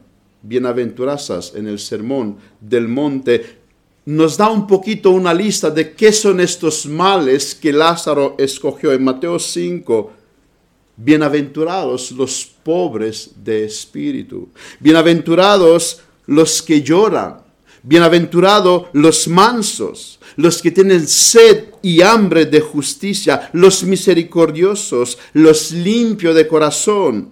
bienaventuranzas 0.41 1.53
en 1.57 1.67
el 1.67 1.81
sermón 1.81 2.39
del 2.61 2.87
monte, 2.87 3.59
nos 4.07 4.37
da 4.37 4.49
un 4.49 4.67
poquito 4.67 5.11
una 5.11 5.35
lista 5.35 5.71
de 5.71 5.95
qué 5.95 6.13
son 6.13 6.41
estos 6.41 6.87
males 6.87 7.57
que 7.57 7.73
Lázaro 7.73 8.37
escogió 8.39 8.93
en 8.93 9.03
Mateo 9.03 9.39
5. 9.39 10.13
Bienaventurados 10.97 12.13
los 12.13 12.47
pobres 12.63 13.33
de 13.43 13.65
espíritu, 13.65 14.49
bienaventurados 14.81 16.01
los 16.27 16.63
que 16.63 16.83
lloran, 16.83 17.49
Bienaventurados 17.83 18.87
los 18.93 19.29
mansos, 19.29 20.18
los 20.39 20.63
que 20.63 20.71
tienen 20.71 21.07
sed 21.09 21.65
y 21.83 22.01
hambre 22.01 22.47
de 22.47 22.61
justicia, 22.61 23.51
los 23.53 23.83
misericordiosos, 23.83 25.19
los 25.33 25.73
limpios 25.73 26.35
de 26.37 26.47
corazón. 26.47 27.31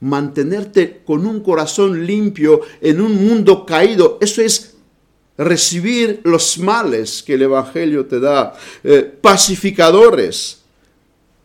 Mantenerte 0.00 1.02
con 1.04 1.26
un 1.26 1.40
corazón 1.40 2.06
limpio 2.06 2.60
en 2.80 3.00
un 3.00 3.26
mundo 3.26 3.66
caído, 3.66 4.18
eso 4.20 4.40
es 4.40 4.76
recibir 5.36 6.20
los 6.22 6.58
males 6.58 7.24
que 7.24 7.34
el 7.34 7.42
Evangelio 7.42 8.06
te 8.06 8.20
da. 8.20 8.54
Eh, 8.84 9.02
pacificadores, 9.20 10.60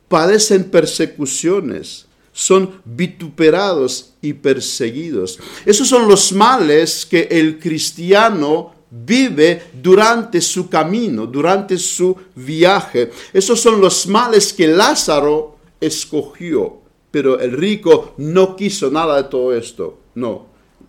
padecen 0.08 0.66
persecuciones, 0.66 2.06
son 2.32 2.82
vituperados 2.86 4.14
y 4.22 4.34
perseguidos. 4.34 5.40
Esos 5.66 5.88
son 5.88 6.08
los 6.08 6.32
males 6.34 7.04
que 7.04 7.28
el 7.32 7.58
cristiano 7.58 8.73
vive 8.94 9.64
durante 9.82 10.40
su 10.40 10.70
camino, 10.70 11.26
durante 11.26 11.78
su 11.78 12.16
viaje. 12.36 13.10
Esos 13.34 13.60
son 13.60 13.82
los 13.82 14.06
males 14.08 14.54
que 14.54 14.68
Lázaro 14.68 15.58
escogió, 15.82 16.80
pero 17.10 17.40
el 17.40 17.52
rico 17.54 18.14
no 18.18 18.56
quiso 18.56 18.92
nada 18.92 19.18
de 19.18 19.30
todo 19.30 19.54
esto. 19.54 20.00
No, 20.16 20.46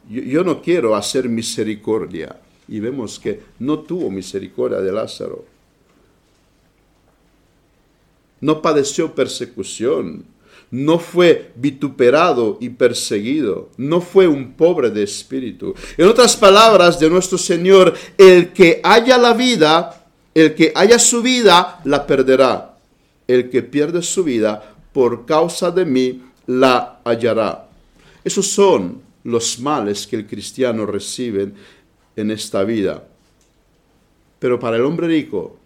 yo, 0.08 0.44
no 0.44 0.60
quiero 0.60 0.94
hacer 0.94 1.28
misericordia. 1.28 2.40
Y 2.68 2.80
vemos 2.80 3.18
que 3.18 3.42
no 3.58 3.80
tuvo 3.80 4.10
misericordia 4.10 4.80
de 4.80 4.92
Lázaro. 4.92 5.44
No 8.40 8.60
padeció 8.60 9.14
persecución, 9.14 10.24
no 10.74 10.98
fue 10.98 11.52
vituperado 11.54 12.58
y 12.60 12.68
perseguido, 12.70 13.70
no 13.76 14.00
fue 14.00 14.26
un 14.26 14.54
pobre 14.54 14.90
de 14.90 15.04
espíritu. 15.04 15.72
En 15.96 16.08
otras 16.08 16.36
palabras 16.36 16.98
de 16.98 17.08
nuestro 17.08 17.38
Señor, 17.38 17.94
el 18.18 18.52
que 18.52 18.80
haya 18.82 19.16
la 19.16 19.34
vida, 19.34 20.04
el 20.34 20.52
que 20.56 20.72
haya 20.74 20.98
su 20.98 21.22
vida, 21.22 21.80
la 21.84 22.04
perderá. 22.04 22.76
El 23.28 23.50
que 23.50 23.62
pierde 23.62 24.02
su 24.02 24.24
vida 24.24 24.74
por 24.92 25.24
causa 25.26 25.70
de 25.70 25.84
mí, 25.84 26.22
la 26.48 26.98
hallará. 27.04 27.68
Esos 28.24 28.48
son 28.48 29.00
los 29.22 29.60
males 29.60 30.08
que 30.08 30.16
el 30.16 30.26
cristiano 30.26 30.86
recibe 30.86 31.52
en 32.16 32.30
esta 32.32 32.64
vida. 32.64 33.04
Pero 34.40 34.58
para 34.58 34.74
el 34.74 34.82
hombre 34.82 35.06
rico, 35.06 35.56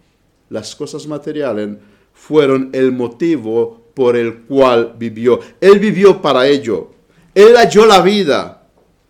las 0.51 0.75
cosas 0.75 1.07
materiales 1.07 1.77
fueron 2.13 2.69
el 2.73 2.91
motivo 2.91 3.88
por 3.99 4.15
el 4.15 4.43
cual 4.43 4.95
vivió. 4.97 5.41
Él 5.59 5.77
vivió 5.77 6.21
para 6.21 6.47
ello. 6.47 6.89
Él 7.35 7.57
halló 7.57 7.85
la 7.85 8.01
vida. 8.01 8.65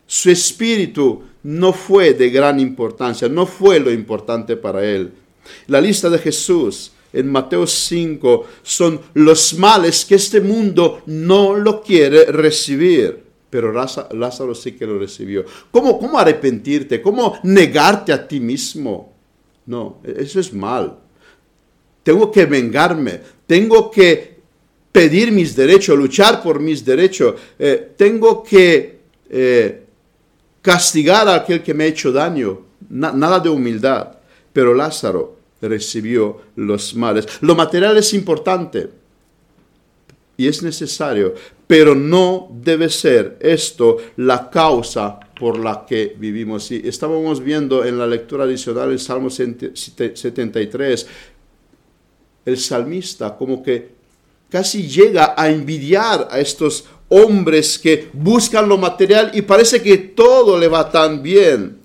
Su 0.07 0.31
espíritu 0.31 1.21
no 1.43 1.73
fue 1.73 2.15
de 2.15 2.31
gran 2.31 2.59
importancia, 2.59 3.29
no 3.29 3.45
fue 3.45 3.79
lo 3.79 3.91
importante 3.91 4.57
para 4.57 4.83
él. 4.83 5.11
La 5.67 5.79
lista 5.79 6.09
de 6.09 6.17
Jesús 6.17 6.91
en 7.13 7.31
Mateo 7.31 7.67
5 7.67 8.47
son 8.63 8.99
los 9.13 9.53
males 9.59 10.05
que 10.05 10.15
este 10.15 10.41
mundo 10.41 11.03
no 11.05 11.55
lo 11.55 11.83
quiere 11.83 12.25
recibir. 12.25 13.25
Pero 13.47 13.71
Lázaro 13.71 14.55
sí 14.55 14.71
que 14.71 14.87
lo 14.87 14.97
recibió. 14.97 15.45
¿Cómo, 15.69 15.99
¿Cómo 15.99 16.17
arrepentirte? 16.17 16.99
¿Cómo 16.99 17.37
negarte 17.43 18.11
a 18.11 18.27
ti 18.27 18.39
mismo? 18.39 19.13
No, 19.67 19.99
eso 20.03 20.39
es 20.39 20.51
mal. 20.51 20.97
Tengo 22.01 22.31
que 22.31 22.47
vengarme. 22.47 23.21
Tengo 23.45 23.91
que 23.91 24.38
pedir 24.91 25.31
mis 25.31 25.55
derechos, 25.55 25.97
luchar 25.97 26.41
por 26.41 26.59
mis 26.59 26.83
derechos. 26.83 27.35
Eh, 27.57 27.91
tengo 27.95 28.43
que 28.43 28.99
eh, 29.29 29.83
castigar 30.61 31.27
a 31.27 31.35
aquel 31.35 31.61
que 31.61 31.73
me 31.73 31.85
ha 31.85 31.87
hecho 31.87 32.11
daño. 32.11 32.61
nada 32.89 33.39
de 33.39 33.49
humildad. 33.49 34.17
Pero 34.51 34.73
Lázaro 34.73 35.37
recibió 35.61 36.41
los 36.55 36.95
males. 36.95 37.27
Lo 37.41 37.55
material 37.55 37.97
es 37.97 38.13
importante 38.13 38.89
y 40.37 40.47
es 40.47 40.63
necesario, 40.63 41.35
pero 41.67 41.93
no 41.93 42.49
debe 42.49 42.89
ser 42.89 43.37
esto 43.41 43.97
la 44.15 44.49
causa 44.49 45.19
por 45.37 45.59
la 45.59 45.85
que 45.85 46.15
vivimos. 46.17 46.71
Y 46.71 46.87
estábamos 46.87 47.43
viendo 47.43 47.83
en 47.83 47.97
la 47.97 48.07
lectura 48.07 48.45
adicional 48.45 48.91
el 48.91 48.99
Salmo 48.99 49.29
73, 49.29 51.07
el 52.45 52.57
salmista 52.57 53.35
como 53.35 53.61
que 53.61 53.98
casi 54.49 54.87
llega 54.87 55.33
a 55.37 55.49
envidiar 55.49 56.27
a 56.31 56.39
estos 56.39 56.85
hombres 57.09 57.77
que 57.79 58.09
buscan 58.13 58.69
lo 58.69 58.77
material 58.77 59.31
y 59.33 59.41
parece 59.41 59.81
que 59.81 59.97
todo 59.97 60.57
le 60.57 60.67
va 60.67 60.89
tan 60.91 61.21
bien. 61.21 61.79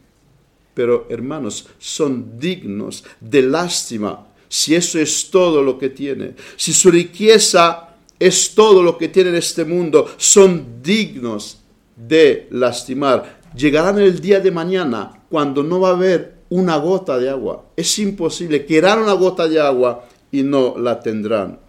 Pero 0.75 1.07
hermanos, 1.09 1.67
son 1.79 2.39
dignos 2.39 3.05
de 3.21 3.43
lástima 3.43 4.27
si 4.49 4.75
eso 4.75 4.99
es 4.99 5.31
todo 5.31 5.63
lo 5.63 5.79
que 5.79 5.89
tiene. 5.89 6.35
Si 6.57 6.73
su 6.73 6.91
riqueza 6.91 7.97
es 8.19 8.55
todo 8.55 8.83
lo 8.83 8.97
que 8.97 9.09
tiene 9.09 9.31
en 9.31 9.37
este 9.37 9.65
mundo, 9.65 10.09
son 10.17 10.83
dignos 10.83 11.59
de 11.97 12.47
lastimar. 12.51 13.41
Llegarán 13.57 13.99
el 13.99 14.21
día 14.21 14.41
de 14.41 14.51
mañana 14.51 15.25
cuando 15.29 15.63
no 15.63 15.81
va 15.81 15.91
a 15.91 15.97
haber 15.97 16.35
una 16.51 16.77
gota 16.77 17.19
de 17.19 17.31
agua. 17.31 17.65
Es 17.77 17.99
imposible. 17.99 18.65
Querrán 18.65 19.01
una 19.01 19.15
gota 19.15 19.49
de 19.49 19.61
agua 19.61 20.07
y 20.31 20.43
no 20.43 20.77
la 20.79 21.01
tendrán. 21.01 21.64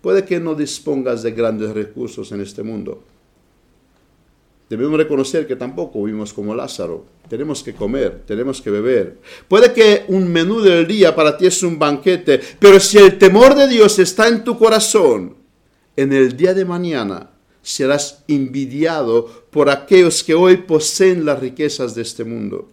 Puede 0.00 0.24
que 0.24 0.38
no 0.38 0.54
dispongas 0.54 1.22
de 1.22 1.32
grandes 1.32 1.70
recursos 1.70 2.30
en 2.32 2.40
este 2.40 2.62
mundo. 2.62 3.02
Debemos 4.68 4.98
reconocer 4.98 5.46
que 5.46 5.56
tampoco 5.56 6.04
vivimos 6.04 6.32
como 6.32 6.54
Lázaro. 6.54 7.04
Tenemos 7.28 7.62
que 7.62 7.74
comer, 7.74 8.22
tenemos 8.26 8.60
que 8.60 8.70
beber. 8.70 9.18
Puede 9.48 9.72
que 9.72 10.04
un 10.08 10.30
menú 10.30 10.60
del 10.60 10.86
día 10.86 11.14
para 11.14 11.36
ti 11.36 11.46
es 11.46 11.62
un 11.62 11.78
banquete, 11.78 12.40
pero 12.58 12.78
si 12.78 12.98
el 12.98 13.18
temor 13.18 13.54
de 13.54 13.66
Dios 13.66 13.98
está 13.98 14.28
en 14.28 14.44
tu 14.44 14.58
corazón, 14.58 15.36
en 15.96 16.12
el 16.12 16.36
día 16.36 16.52
de 16.52 16.64
mañana 16.64 17.30
serás 17.62 18.24
envidiado 18.28 19.26
por 19.50 19.68
aquellos 19.70 20.22
que 20.22 20.34
hoy 20.34 20.58
poseen 20.58 21.24
las 21.24 21.40
riquezas 21.40 21.94
de 21.94 22.02
este 22.02 22.24
mundo. 22.24 22.68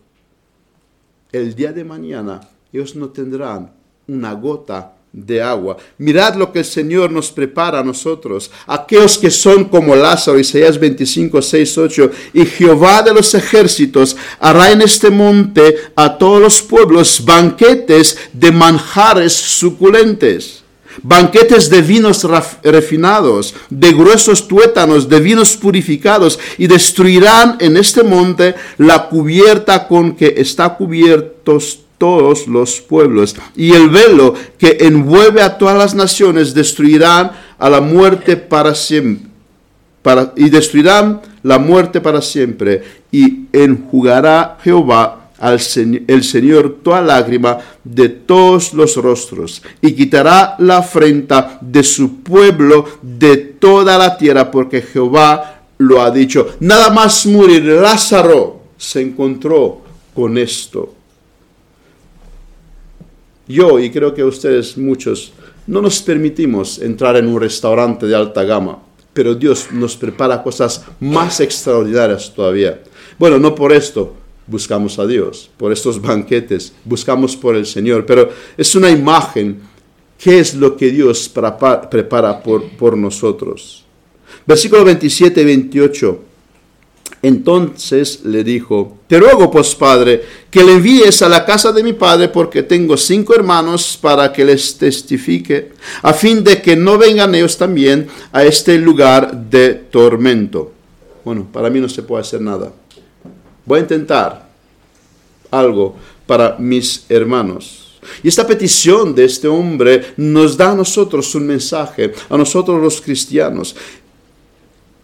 El 1.31 1.55
día 1.55 1.73
de 1.73 1.83
mañana 1.83 2.41
ellos 2.71 2.95
no 2.95 3.09
tendrán 3.09 3.73
una 4.07 4.33
gota 4.33 4.94
de 5.15 5.41
agua. 5.41 5.77
Mirad 5.97 6.35
lo 6.35 6.51
que 6.51 6.59
el 6.59 6.65
Señor 6.65 7.09
nos 7.09 7.31
prepara 7.31 7.79
a 7.79 7.83
nosotros, 7.83 8.51
aquellos 8.67 9.17
que 9.17 9.31
son 9.31 9.65
como 9.65 9.95
Lázaro, 9.95 10.37
Isaías 10.37 10.77
25, 10.77 11.41
6, 11.41 11.77
8, 11.77 12.11
y 12.33 12.45
Jehová 12.45 13.01
de 13.01 13.13
los 13.13 13.33
ejércitos 13.33 14.17
hará 14.39 14.71
en 14.71 14.81
este 14.81 15.09
monte 15.09 15.77
a 15.95 16.17
todos 16.17 16.41
los 16.41 16.61
pueblos 16.61 17.23
banquetes 17.23 18.17
de 18.33 18.51
manjares 18.51 19.33
suculentes. 19.33 20.63
Banquetes 21.01 21.69
de 21.69 21.81
vinos 21.81 22.25
refinados, 22.63 23.53
de 23.69 23.91
gruesos 23.91 24.47
tuétanos, 24.47 25.09
de 25.09 25.19
vinos 25.19 25.57
purificados, 25.57 26.39
y 26.57 26.67
destruirán 26.67 27.57
en 27.59 27.75
este 27.75 28.01
monte 28.01 28.55
la 28.77 29.09
cubierta 29.09 29.89
con 29.89 30.15
que 30.15 30.35
está 30.37 30.75
cubiertos 30.75 31.84
todos 32.05 32.45
los 32.45 32.81
pueblos. 32.81 33.35
Y 33.55 33.73
el 33.73 33.89
velo 33.89 34.35
que 34.59 34.77
envuelve 34.81 35.41
a 35.41 35.57
todas 35.57 35.75
las 35.75 35.95
naciones 35.95 36.53
destruirán 36.53 37.31
a 37.57 37.67
la 37.67 37.81
muerte 37.81 38.37
para 38.37 38.75
siempre. 38.75 39.31
Y 40.35 40.51
destruirán 40.51 41.21
la 41.41 41.57
muerte 41.57 42.01
para 42.01 42.21
siempre. 42.21 42.83
Y 43.11 43.47
enjugará 43.51 44.59
Jehová 44.63 45.31
al 45.39 45.59
el 46.07 46.23
Señor 46.23 46.77
toda 46.83 47.01
lágrima 47.01 47.57
de 47.83 48.09
todos 48.09 48.75
los 48.75 48.95
rostros. 48.97 49.63
Y 49.81 49.93
quitará 49.93 50.55
la 50.59 50.77
afrenta 50.77 51.57
de 51.59 51.81
su 51.81 52.21
pueblo 52.21 52.85
de 53.01 53.37
toda 53.37 53.97
la 53.97 54.15
tierra, 54.15 54.51
porque 54.51 54.83
Jehová 54.83 55.63
lo 55.79 56.03
ha 56.03 56.11
dicho. 56.11 56.49
Nada 56.59 56.91
más 56.91 57.25
morir, 57.25 57.63
Lázaro 57.63 58.61
se 58.77 59.01
encontró 59.01 59.81
con 60.13 60.37
esto 60.37 60.94
yo 63.47 63.79
y 63.79 63.89
creo 63.89 64.13
que 64.13 64.23
ustedes 64.23 64.77
muchos 64.77 65.33
no 65.67 65.81
nos 65.81 66.01
permitimos 66.01 66.79
entrar 66.79 67.17
en 67.17 67.27
un 67.27 67.39
restaurante 67.39 68.05
de 68.05 68.15
alta 68.15 68.43
gama, 68.43 68.79
pero 69.13 69.33
Dios 69.33 69.67
nos 69.71 69.95
prepara 69.95 70.43
cosas 70.43 70.83
más 70.99 71.39
extraordinarias 71.39 72.33
todavía. 72.33 72.81
Bueno, 73.17 73.39
no 73.39 73.55
por 73.55 73.71
esto 73.71 74.13
buscamos 74.47 74.99
a 74.99 75.07
Dios, 75.07 75.49
por 75.57 75.71
estos 75.71 76.01
banquetes, 76.01 76.73
buscamos 76.83 77.35
por 77.35 77.55
el 77.55 77.65
Señor, 77.65 78.05
pero 78.05 78.29
es 78.57 78.75
una 78.75 78.89
imagen, 78.89 79.59
¿qué 80.17 80.39
es 80.39 80.53
lo 80.53 80.77
que 80.77 80.91
Dios 80.91 81.29
prepara 81.29 82.43
por, 82.43 82.69
por 82.77 82.95
nosotros? 82.97 83.85
Versículo 84.45 84.83
27 84.83 85.41
y 85.41 85.45
28 85.45 86.19
entonces 87.27 88.19
le 88.23 88.43
dijo, 88.43 88.99
te 89.07 89.19
ruego 89.19 89.49
pues, 89.49 89.73
padre, 89.73 90.23
que 90.51 90.63
le 90.63 90.73
envíes 90.73 91.23
a 91.23 91.29
la 91.29 91.43
casa 91.43 91.71
de 91.71 91.81
mi 91.81 91.93
padre 91.93 92.29
porque 92.29 92.61
tengo 92.61 92.95
cinco 92.95 93.33
hermanos 93.33 93.97
para 93.99 94.31
que 94.31 94.45
les 94.45 94.77
testifique, 94.77 95.71
a 96.03 96.13
fin 96.13 96.43
de 96.43 96.61
que 96.61 96.75
no 96.75 96.99
vengan 96.99 97.33
ellos 97.33 97.57
también 97.57 98.07
a 98.31 98.43
este 98.43 98.77
lugar 98.77 99.35
de 99.35 99.73
tormento. 99.73 100.71
Bueno, 101.23 101.47
para 101.51 101.71
mí 101.71 101.79
no 101.79 101.89
se 101.89 102.03
puede 102.03 102.21
hacer 102.21 102.41
nada. 102.41 102.71
Voy 103.65 103.79
a 103.79 103.81
intentar 103.81 104.47
algo 105.49 105.95
para 106.27 106.57
mis 106.59 107.05
hermanos. 107.09 107.97
Y 108.21 108.27
esta 108.27 108.45
petición 108.45 109.15
de 109.15 109.25
este 109.25 109.47
hombre 109.47 110.13
nos 110.17 110.55
da 110.55 110.73
a 110.73 110.75
nosotros 110.75 111.33
un 111.33 111.47
mensaje, 111.47 112.13
a 112.29 112.37
nosotros 112.37 112.79
los 112.79 113.01
cristianos. 113.01 113.75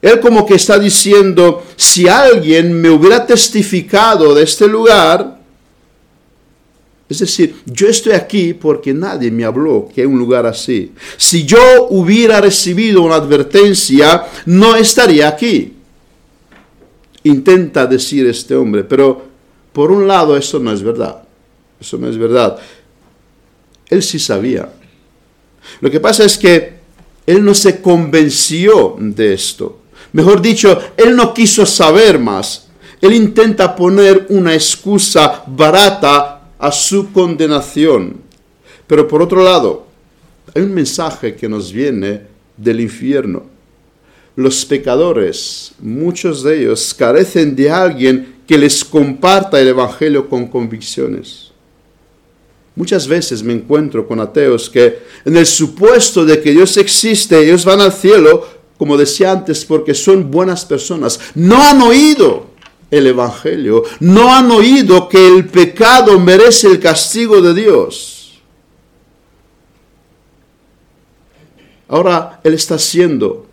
Él 0.02 0.20
como 0.20 0.46
que 0.46 0.56
está 0.56 0.80
diciendo, 0.80 1.64
si 1.76 2.08
alguien 2.08 2.74
me 2.74 2.90
hubiera 2.90 3.26
testificado 3.26 4.34
de 4.34 4.44
este 4.44 4.68
lugar, 4.68 5.40
es 7.08 7.20
decir, 7.20 7.58
yo 7.66 7.88
estoy 7.88 8.14
aquí 8.14 8.54
porque 8.54 8.94
nadie 8.94 9.30
me 9.30 9.44
habló 9.44 9.90
que 9.94 10.00
hay 10.00 10.08
un 10.08 10.18
lugar 10.18 10.46
así. 10.46 10.94
Si 11.18 11.46
yo 11.46 11.88
hubiera 11.90 12.40
recibido 12.40 13.02
una 13.02 13.16
advertencia, 13.16 14.24
no 14.46 14.78
estaría 14.78 15.28
aquí. 15.28 15.74
Intenta 17.24 17.86
decir 17.86 18.26
este 18.28 18.56
hombre, 18.56 18.86
pero 18.86 19.26
por 19.74 19.92
un 19.92 20.08
lado 20.08 20.38
eso 20.38 20.58
no 20.58 20.72
es 20.72 20.82
verdad. 20.82 21.22
Eso 21.82 21.98
no 21.98 22.08
es 22.08 22.18
verdad. 22.18 22.58
Él 23.90 24.02
sí 24.02 24.18
sabía. 24.18 24.72
Lo 25.82 25.92
que 25.92 26.00
pasa 26.00 26.24
es 26.24 26.38
que 26.38 26.76
él 27.26 27.44
no 27.44 27.54
se 27.54 27.82
convenció 27.82 28.96
de 28.98 29.34
esto. 29.34 29.81
Mejor 30.14 30.42
dicho, 30.42 30.80
él 30.98 31.16
no 31.16 31.34
quiso 31.34 31.66
saber 31.66 32.20
más. 32.20 32.68
Él 33.00 33.14
intenta 33.14 33.76
poner 33.76 34.28
una 34.30 34.54
excusa 34.54 35.44
barata 35.48 36.50
a 36.60 36.72
su 36.72 37.12
condenación. 37.12 38.18
Pero 38.86 39.08
por 39.08 39.22
otro 39.22 39.44
lado, 39.44 39.88
hay 40.54 40.62
un 40.62 40.74
mensaje 40.74 41.36
que 41.36 41.48
nos 41.50 41.72
viene 41.72 42.22
del 42.58 42.80
infierno. 42.82 43.44
Los 44.36 44.66
pecadores, 44.66 45.74
muchos 45.80 46.44
de 46.44 46.62
ellos, 46.62 46.94
carecen 46.94 47.56
de 47.56 47.70
alguien 47.72 48.36
que 48.48 48.58
les 48.58 48.84
comparta 48.84 49.60
el 49.60 49.70
Evangelio 49.70 50.28
con 50.30 50.48
convicciones. 50.48 51.52
Muchas 52.76 53.08
veces 53.08 53.44
me 53.44 53.54
encuentro 53.54 54.08
con 54.08 54.20
ateos 54.20 54.70
que 54.70 55.00
en 55.26 55.36
el 55.36 55.46
supuesto 55.46 56.26
de 56.26 56.42
que 56.42 56.52
Dios 56.52 56.78
existe, 56.78 57.40
ellos 57.40 57.66
van 57.66 57.82
al 57.82 57.92
cielo, 57.92 58.48
como 58.82 58.98
decía 58.98 59.32
antes, 59.32 59.64
porque 59.64 59.94
son 59.94 60.32
buenas 60.32 60.66
personas. 60.66 61.20
No 61.36 61.62
han 61.62 61.84
oído 61.84 62.48
el 62.90 63.06
Evangelio, 63.06 63.84
no 64.00 64.34
han 64.34 64.50
oído 64.50 65.08
que 65.08 65.28
el 65.28 65.46
pecado 65.46 66.20
merece 66.20 66.66
el 66.66 66.80
castigo 66.80 67.40
de 67.44 67.54
Dios. 67.54 68.42
Ahora 71.90 72.40
Él 72.44 72.56
está 72.56 72.74
haciendo 72.74 73.46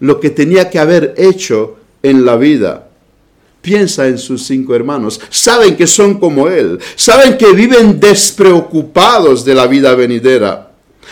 lo 0.00 0.18
que 0.18 0.30
tenía 0.30 0.68
que 0.68 0.80
haber 0.80 1.14
hecho 1.16 1.76
en 2.02 2.24
la 2.24 2.34
vida. 2.34 2.88
Piensa 3.62 4.08
en 4.08 4.18
sus 4.18 4.44
cinco 4.44 4.74
hermanos. 4.74 5.20
Saben 5.30 5.76
que 5.76 5.86
son 5.86 6.18
como 6.18 6.48
Él. 6.48 6.80
Saben 6.96 7.38
que 7.38 7.52
viven 7.52 8.00
despreocupados 8.00 9.44
de 9.44 9.54
la 9.54 9.68
vida 9.68 9.94
venidera 9.94 10.65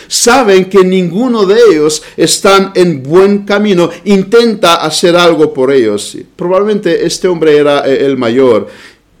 saben 0.07 0.65
que 0.65 0.83
ninguno 0.83 1.45
de 1.45 1.57
ellos 1.71 2.03
están 2.17 2.71
en 2.75 3.03
buen 3.03 3.45
camino, 3.45 3.89
intenta 4.03 4.75
hacer 4.75 5.15
algo 5.15 5.53
por 5.53 5.71
ellos. 5.71 6.17
Probablemente 6.35 7.05
este 7.05 7.27
hombre 7.27 7.57
era 7.57 7.87
eh, 7.87 8.05
el 8.05 8.17
mayor 8.17 8.67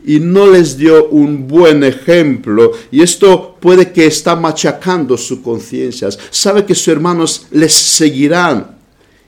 y 0.05 0.19
no 0.19 0.47
les 0.47 0.77
dio 0.77 1.09
un 1.09 1.47
buen 1.47 1.83
ejemplo 1.83 2.71
y 2.91 3.01
esto 3.01 3.57
puede 3.59 3.91
que 3.91 4.05
está 4.05 4.35
machacando 4.35 5.17
sus 5.17 5.39
conciencias. 5.39 6.17
Sabe 6.29 6.65
que 6.65 6.75
sus 6.75 6.89
hermanos 6.89 7.47
les 7.51 7.73
seguirán 7.73 8.75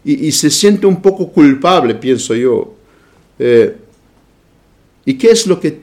y, 0.05 0.31
se 0.31 0.49
siente 0.49 0.87
un 0.87 1.01
poco 1.01 1.29
culpable, 1.29 1.93
pienso 1.95 2.33
yo. 2.33 2.75
Eh, 3.37 3.75
¿Y 5.03 5.15
qué 5.15 5.31
es 5.31 5.45
lo 5.47 5.59
que 5.59 5.81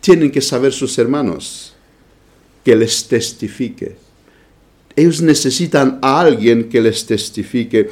tienen 0.00 0.30
que 0.30 0.40
saber 0.40 0.72
sus 0.72 0.96
hermanos? 0.96 1.74
Que 2.64 2.76
les 2.76 3.08
testifique 3.08 3.96
ellos 4.96 5.20
necesitan 5.22 5.98
a 6.02 6.20
alguien 6.20 6.68
que 6.68 6.80
les 6.80 7.04
testifique, 7.06 7.88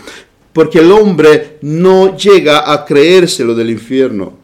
porque 0.53 0.79
el 0.79 0.93
hombre 0.93 1.59
no 1.63 2.17
llega 2.17 2.71
a 2.73 2.85
creérselo 2.85 3.55
del 3.55 3.71
infierno. 3.71 4.39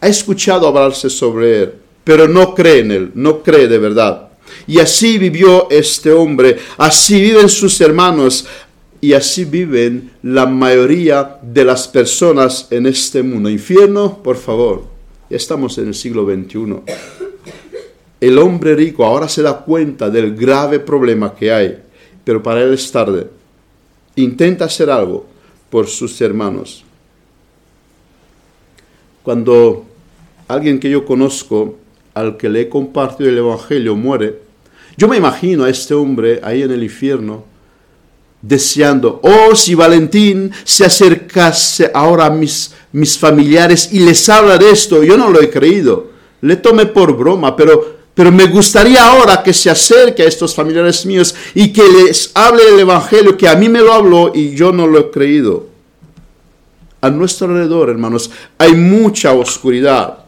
Ha 0.00 0.08
escuchado 0.08 0.66
hablarse 0.66 1.08
sobre 1.08 1.62
él, 1.62 1.72
pero 2.04 2.26
no 2.26 2.54
cree 2.54 2.80
en 2.80 2.90
él, 2.90 3.10
no 3.14 3.42
cree 3.42 3.68
de 3.68 3.78
verdad. 3.78 4.28
Y 4.66 4.78
así 4.78 5.18
vivió 5.18 5.70
este 5.70 6.12
hombre, 6.12 6.58
así 6.76 7.20
viven 7.20 7.48
sus 7.48 7.80
hermanos, 7.80 8.46
y 9.00 9.14
así 9.14 9.44
viven 9.44 10.12
la 10.22 10.46
mayoría 10.46 11.38
de 11.42 11.64
las 11.64 11.88
personas 11.88 12.68
en 12.70 12.86
este 12.86 13.22
mundo. 13.22 13.50
Infierno, 13.50 14.22
por 14.22 14.36
favor, 14.36 14.84
ya 15.28 15.36
estamos 15.36 15.76
en 15.78 15.88
el 15.88 15.94
siglo 15.94 16.24
XXI. 16.24 16.82
El 18.20 18.38
hombre 18.38 18.76
rico 18.76 19.04
ahora 19.04 19.28
se 19.28 19.42
da 19.42 19.58
cuenta 19.58 20.08
del 20.08 20.36
grave 20.36 20.78
problema 20.78 21.34
que 21.34 21.52
hay 21.52 21.78
pero 22.24 22.42
para 22.42 22.62
él 22.62 22.72
es 22.72 22.90
tarde. 22.90 23.28
Intenta 24.16 24.66
hacer 24.66 24.90
algo 24.90 25.26
por 25.70 25.86
sus 25.86 26.20
hermanos. 26.20 26.84
Cuando 29.22 29.86
alguien 30.48 30.78
que 30.78 30.90
yo 30.90 31.04
conozco, 31.04 31.78
al 32.14 32.36
que 32.36 32.48
le 32.48 32.62
he 32.62 32.68
compartido 32.68 33.30
el 33.30 33.38
Evangelio, 33.38 33.96
muere, 33.96 34.40
yo 34.96 35.08
me 35.08 35.16
imagino 35.16 35.64
a 35.64 35.70
este 35.70 35.94
hombre 35.94 36.40
ahí 36.42 36.62
en 36.62 36.70
el 36.70 36.82
infierno, 36.82 37.44
deseando, 38.42 39.20
oh, 39.22 39.54
si 39.54 39.74
Valentín 39.74 40.50
se 40.64 40.84
acercase 40.84 41.90
ahora 41.94 42.26
a 42.26 42.30
mis, 42.30 42.74
mis 42.90 43.16
familiares 43.16 43.90
y 43.92 44.00
les 44.00 44.28
habla 44.28 44.58
de 44.58 44.70
esto, 44.70 45.02
yo 45.02 45.16
no 45.16 45.30
lo 45.30 45.40
he 45.40 45.48
creído, 45.48 46.10
le 46.40 46.56
tomé 46.56 46.86
por 46.86 47.16
broma, 47.16 47.56
pero 47.56 48.01
pero 48.14 48.30
me 48.30 48.46
gustaría 48.46 49.06
ahora 49.06 49.42
que 49.42 49.54
se 49.54 49.70
acerque 49.70 50.22
a 50.22 50.28
estos 50.28 50.54
familiares 50.54 51.06
míos 51.06 51.34
y 51.54 51.72
que 51.72 51.82
les 51.82 52.30
hable 52.34 52.62
el 52.68 52.80
Evangelio 52.80 53.36
que 53.36 53.48
a 53.48 53.54
mí 53.54 53.68
me 53.68 53.80
lo 53.80 53.92
habló 53.92 54.32
y 54.34 54.54
yo 54.54 54.72
no 54.72 54.86
lo 54.86 54.98
he 54.98 55.10
creído. 55.10 55.66
A 57.00 57.10
nuestro 57.10 57.48
alrededor, 57.48 57.88
hermanos, 57.88 58.30
hay 58.58 58.74
mucha 58.74 59.32
oscuridad, 59.32 60.18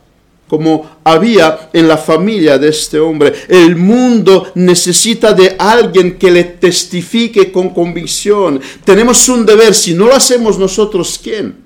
como 0.49 0.99
había 1.05 1.71
en 1.73 1.87
la 1.87 1.99
familia 1.99 2.59
de 2.59 2.69
este 2.69 2.99
hombre. 2.99 3.33
El 3.49 3.77
mundo 3.77 4.51
necesita 4.55 5.35
de 5.35 5.55
alguien 5.59 6.19
que 6.19 6.31
le 6.31 6.45
testifique 6.45 7.53
con 7.53 7.69
convicción. 7.69 8.61
Tenemos 8.85 9.29
un 9.29 9.45
deber, 9.45 9.75
si 9.75 9.95
no 9.95 10.07
lo 10.07 10.15
hacemos 10.15 10.59
nosotros, 10.59 11.21
¿quién? 11.23 11.57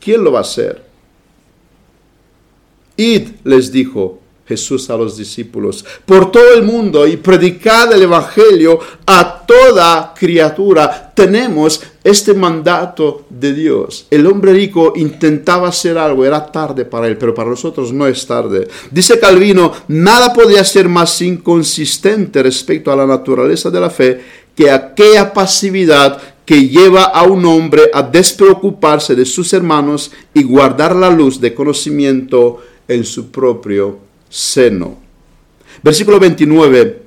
¿Quién 0.00 0.24
lo 0.24 0.32
va 0.32 0.38
a 0.38 0.42
hacer? 0.42 0.82
Id, 2.96 3.28
les 3.44 3.70
dijo, 3.70 4.20
Jesús 4.50 4.90
a 4.90 4.96
los 4.96 5.16
discípulos 5.16 5.84
por 6.04 6.32
todo 6.32 6.54
el 6.54 6.64
mundo 6.64 7.06
y 7.06 7.16
predicar 7.16 7.92
el 7.92 8.02
Evangelio 8.02 8.80
a 9.06 9.46
toda 9.46 10.12
criatura. 10.18 11.12
Tenemos 11.14 11.80
este 12.02 12.34
mandato 12.34 13.26
de 13.30 13.52
Dios. 13.52 14.08
El 14.10 14.26
hombre 14.26 14.52
rico 14.52 14.94
intentaba 14.96 15.68
hacer 15.68 15.96
algo, 15.96 16.24
era 16.24 16.50
tarde 16.50 16.84
para 16.84 17.06
él, 17.06 17.16
pero 17.16 17.32
para 17.32 17.50
nosotros 17.50 17.92
no 17.92 18.08
es 18.08 18.26
tarde. 18.26 18.66
Dice 18.90 19.20
Calvino, 19.20 19.72
nada 19.86 20.32
podía 20.32 20.64
ser 20.64 20.88
más 20.88 21.22
inconsistente 21.22 22.42
respecto 22.42 22.90
a 22.90 22.96
la 22.96 23.06
naturaleza 23.06 23.70
de 23.70 23.80
la 23.80 23.90
fe 23.90 24.20
que 24.56 24.68
aquella 24.68 25.32
pasividad 25.32 26.20
que 26.44 26.66
lleva 26.66 27.04
a 27.04 27.22
un 27.22 27.44
hombre 27.44 27.82
a 27.94 28.02
despreocuparse 28.02 29.14
de 29.14 29.24
sus 29.24 29.52
hermanos 29.52 30.10
y 30.34 30.42
guardar 30.42 30.96
la 30.96 31.08
luz 31.08 31.40
de 31.40 31.54
conocimiento 31.54 32.58
en 32.88 33.04
su 33.04 33.30
propio 33.30 34.09
seno. 34.30 34.96
Versículo 35.82 36.18
29. 36.18 37.02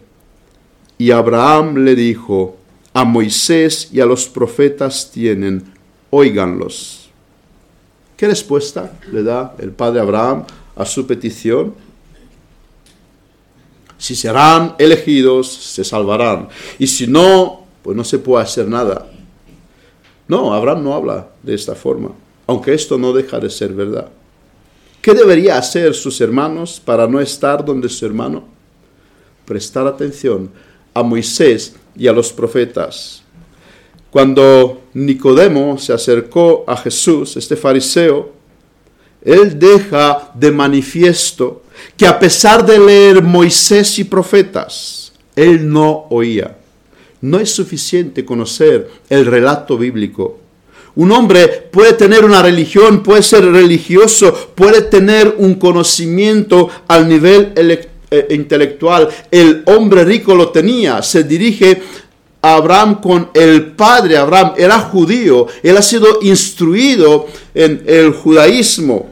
Y 1.00 1.10
Abraham 1.10 1.78
le 1.78 1.96
dijo, 1.96 2.58
a 2.94 3.04
Moisés 3.04 3.90
y 3.92 4.00
a 4.00 4.06
los 4.06 4.28
profetas 4.28 5.10
tienen, 5.12 5.64
óiganlos. 6.12 7.10
¿Qué 8.16 8.28
respuesta 8.28 8.94
le 9.12 9.24
da 9.24 9.56
el 9.58 9.72
padre 9.72 10.00
Abraham 10.00 10.46
a 10.76 10.86
su 10.86 11.08
petición? 11.08 11.74
Si 13.98 14.16
serán 14.16 14.76
elegidos, 14.78 15.52
se 15.52 15.84
salvarán. 15.84 16.50
Y 16.78 16.88
si 16.88 17.08
no, 17.08 17.66
pues 17.82 17.98
no 17.98 18.04
se 18.04 18.20
puede 18.20 18.44
hacer 18.44 18.68
nada. 18.68 19.10
No, 20.28 20.54
Abraham 20.54 20.84
no 20.84 20.94
habla 20.94 21.30
de 21.42 21.56
esta 21.56 21.76
forma, 21.76 22.12
aunque 22.48 22.74
esto 22.74 22.98
no 22.98 23.12
deja 23.12 23.40
de 23.40 23.50
ser 23.50 23.74
verdad. 23.74 24.10
¿Qué 25.04 25.13
debería 25.13 25.58
hacer 25.58 25.94
sus 25.96 26.22
hermanos 26.22 26.82
para 26.84 27.06
no 27.08 27.20
estar 27.20 27.66
donde 27.66 27.89
su 27.89 28.06
hermano? 28.06 28.46
Prestar 29.44 29.86
atención 29.86 30.50
a 30.94 31.04
Moisés 31.04 31.76
y 31.94 32.08
a 32.08 32.13
los 32.13 32.32
profetas. 32.32 33.22
Cuando 34.10 34.84
Nicodemo 34.94 35.78
se 35.78 35.92
acercó 35.92 36.63
a 36.66 36.78
Jesús, 36.78 37.36
este 37.36 37.58
fariseo, 37.58 38.32
él 39.22 39.60
deja 39.60 40.32
de 40.36 40.52
manifiesto 40.54 41.63
que 41.98 42.08
a 42.08 42.18
pesar 42.18 42.66
de 42.66 42.80
leer 42.80 43.22
Moisés 43.22 44.00
y 44.00 44.06
profetas, 44.06 45.12
él 45.36 45.68
no 45.68 46.08
oía. 46.12 46.60
No 47.20 47.42
es 47.42 47.52
suficiente 47.52 48.24
conocer 48.24 48.89
el 49.10 49.26
relato 49.26 49.78
bíblico 49.78 50.39
Un 50.96 51.12
hombre 51.12 51.48
puede 51.48 51.94
tener 51.94 52.24
una 52.24 52.42
religión, 52.42 53.02
puede 53.02 53.24
ser 53.24 53.46
religioso, 53.46 54.52
puede 54.54 54.82
tener 54.82 55.36
un 55.40 55.56
conocimiento 55.56 56.70
al 56.88 57.10
nivel 57.10 57.52
eh, 57.56 58.28
intelectual. 58.30 59.10
El 59.32 59.64
hombre 59.66 60.06
rico 60.06 60.36
lo 60.36 60.50
tenía. 60.50 61.02
Se 61.02 61.24
dirige 61.24 61.82
a 62.44 62.56
Abraham 62.56 63.02
con 63.02 63.30
el 63.34 63.72
padre. 63.72 64.18
Abraham 64.18 64.54
era 64.56 64.80
judío. 64.80 65.48
Él 65.64 65.76
ha 65.78 65.82
sido 65.82 66.20
instruido 66.22 67.28
en 67.56 67.84
el 67.88 68.12
judaísmo. 68.12 69.10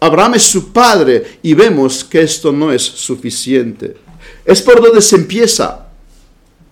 Abraham 0.00 0.34
es 0.34 0.42
su 0.42 0.72
padre 0.72 1.38
y 1.42 1.54
vemos 1.54 2.02
que 2.02 2.22
esto 2.22 2.50
no 2.50 2.72
es 2.72 2.82
suficiente. 2.82 3.96
Es 4.44 4.60
por 4.62 4.82
donde 4.82 5.02
se 5.02 5.16
empieza, 5.16 5.86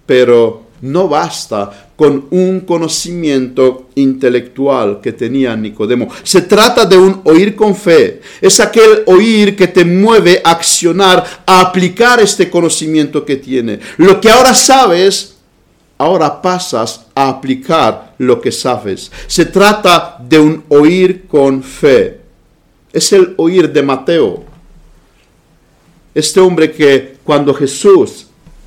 pero 0.07 0.66
no 0.83 1.09
basta 1.09 1.91
con 1.97 2.27
un 2.31 2.61
conocimiento 2.61 3.89
intelectual 3.95 5.01
que 5.01 5.13
tenía 5.13 5.57
Nicodemo. 5.57 6.09
Se 6.23 6.43
trata 6.43 6.85
de 6.85 6.99
un 6.99 7.23
oír 7.25 7.57
con 7.57 7.75
fe. 7.75 8.21
Es 8.41 8.61
aquel 8.61 9.03
oír 9.07 9.57
que 9.57 9.69
te 9.69 9.85
mueve 9.85 10.43
a 10.45 10.51
accionar, 10.51 11.25
a 11.47 11.61
aplicar 11.61 12.21
este 12.21 12.51
conocimiento 12.51 13.25
que 13.25 13.37
tiene. 13.37 13.81
Lo 13.97 14.21
que 14.21 14.31
ahora 14.31 14.53
sabes, 14.53 15.37
ahora 15.97 16.43
pasas 16.43 17.07
a 17.15 17.29
aplicar 17.29 18.15
lo 18.19 18.41
que 18.41 18.53
sabes. 18.53 19.11
Se 19.27 19.47
trata 19.47 20.19
de 20.21 20.39
un 20.39 20.65
oír 20.69 21.27
con 21.27 21.63
fe. 21.63 22.21
Es 22.93 23.13
el 23.13 23.35
oír 23.39 23.73
de 23.73 23.83
Mateo. 23.83 24.45
Este 26.15 26.41
hombre 26.41 26.73
que 26.73 27.17
cuando 27.25 27.53
Jesús 27.55 28.26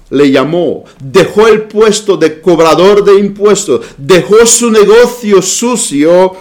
le 0.09 0.31
llamó, 0.31 0.85
dejó 1.01 1.47
el 1.47 1.63
puesto 1.63 2.17
de 2.17 2.41
cobrador 2.41 3.03
de 3.03 3.19
impuestos, 3.19 3.85
dejó 3.97 4.45
su 4.45 4.71
negocio 4.71 5.41
sucio 5.41 6.33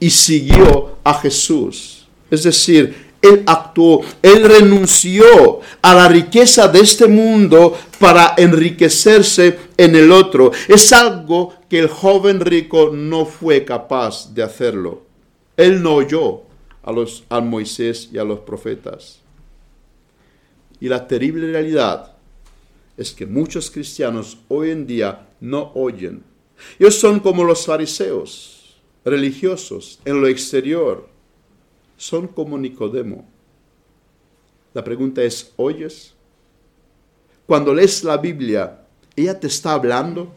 y 0.00 0.10
siguió 0.10 0.96
a 1.04 1.14
Jesús. 1.14 2.06
Es 2.30 2.42
decir, 2.42 3.08
él 3.20 3.42
actuó, 3.46 4.02
él 4.22 4.44
renunció 4.44 5.60
a 5.82 5.94
la 5.94 6.08
riqueza 6.08 6.68
de 6.68 6.80
este 6.80 7.06
mundo 7.06 7.76
para 7.98 8.34
enriquecerse 8.36 9.58
en 9.76 9.96
el 9.96 10.12
otro. 10.12 10.52
Es 10.68 10.92
algo 10.92 11.54
que 11.68 11.80
el 11.80 11.88
joven 11.88 12.40
rico 12.40 12.90
no 12.92 13.26
fue 13.26 13.64
capaz 13.64 14.32
de 14.34 14.42
hacerlo. 14.42 15.02
Él 15.56 15.82
no 15.82 15.94
oyó 15.94 16.42
a, 16.82 16.92
los, 16.92 17.24
a 17.28 17.40
Moisés 17.40 18.08
y 18.12 18.18
a 18.18 18.24
los 18.24 18.40
profetas. 18.40 19.20
Y 20.80 20.88
la 20.88 21.08
terrible 21.08 21.50
realidad 21.50 22.17
es 22.98 23.12
que 23.12 23.24
muchos 23.26 23.70
cristianos 23.70 24.38
hoy 24.48 24.70
en 24.70 24.86
día 24.86 25.28
no 25.40 25.70
oyen. 25.74 26.24
Ellos 26.80 26.96
son 26.96 27.20
como 27.20 27.44
los 27.44 27.64
fariseos, 27.64 28.76
religiosos, 29.04 30.00
en 30.04 30.20
lo 30.20 30.26
exterior. 30.26 31.08
Son 31.96 32.26
como 32.26 32.58
Nicodemo. 32.58 33.24
La 34.74 34.82
pregunta 34.82 35.22
es, 35.22 35.52
¿oyes? 35.56 36.12
Cuando 37.46 37.72
lees 37.72 38.02
la 38.02 38.16
Biblia, 38.16 38.80
ella 39.14 39.38
te 39.38 39.46
está 39.46 39.72
hablando, 39.72 40.34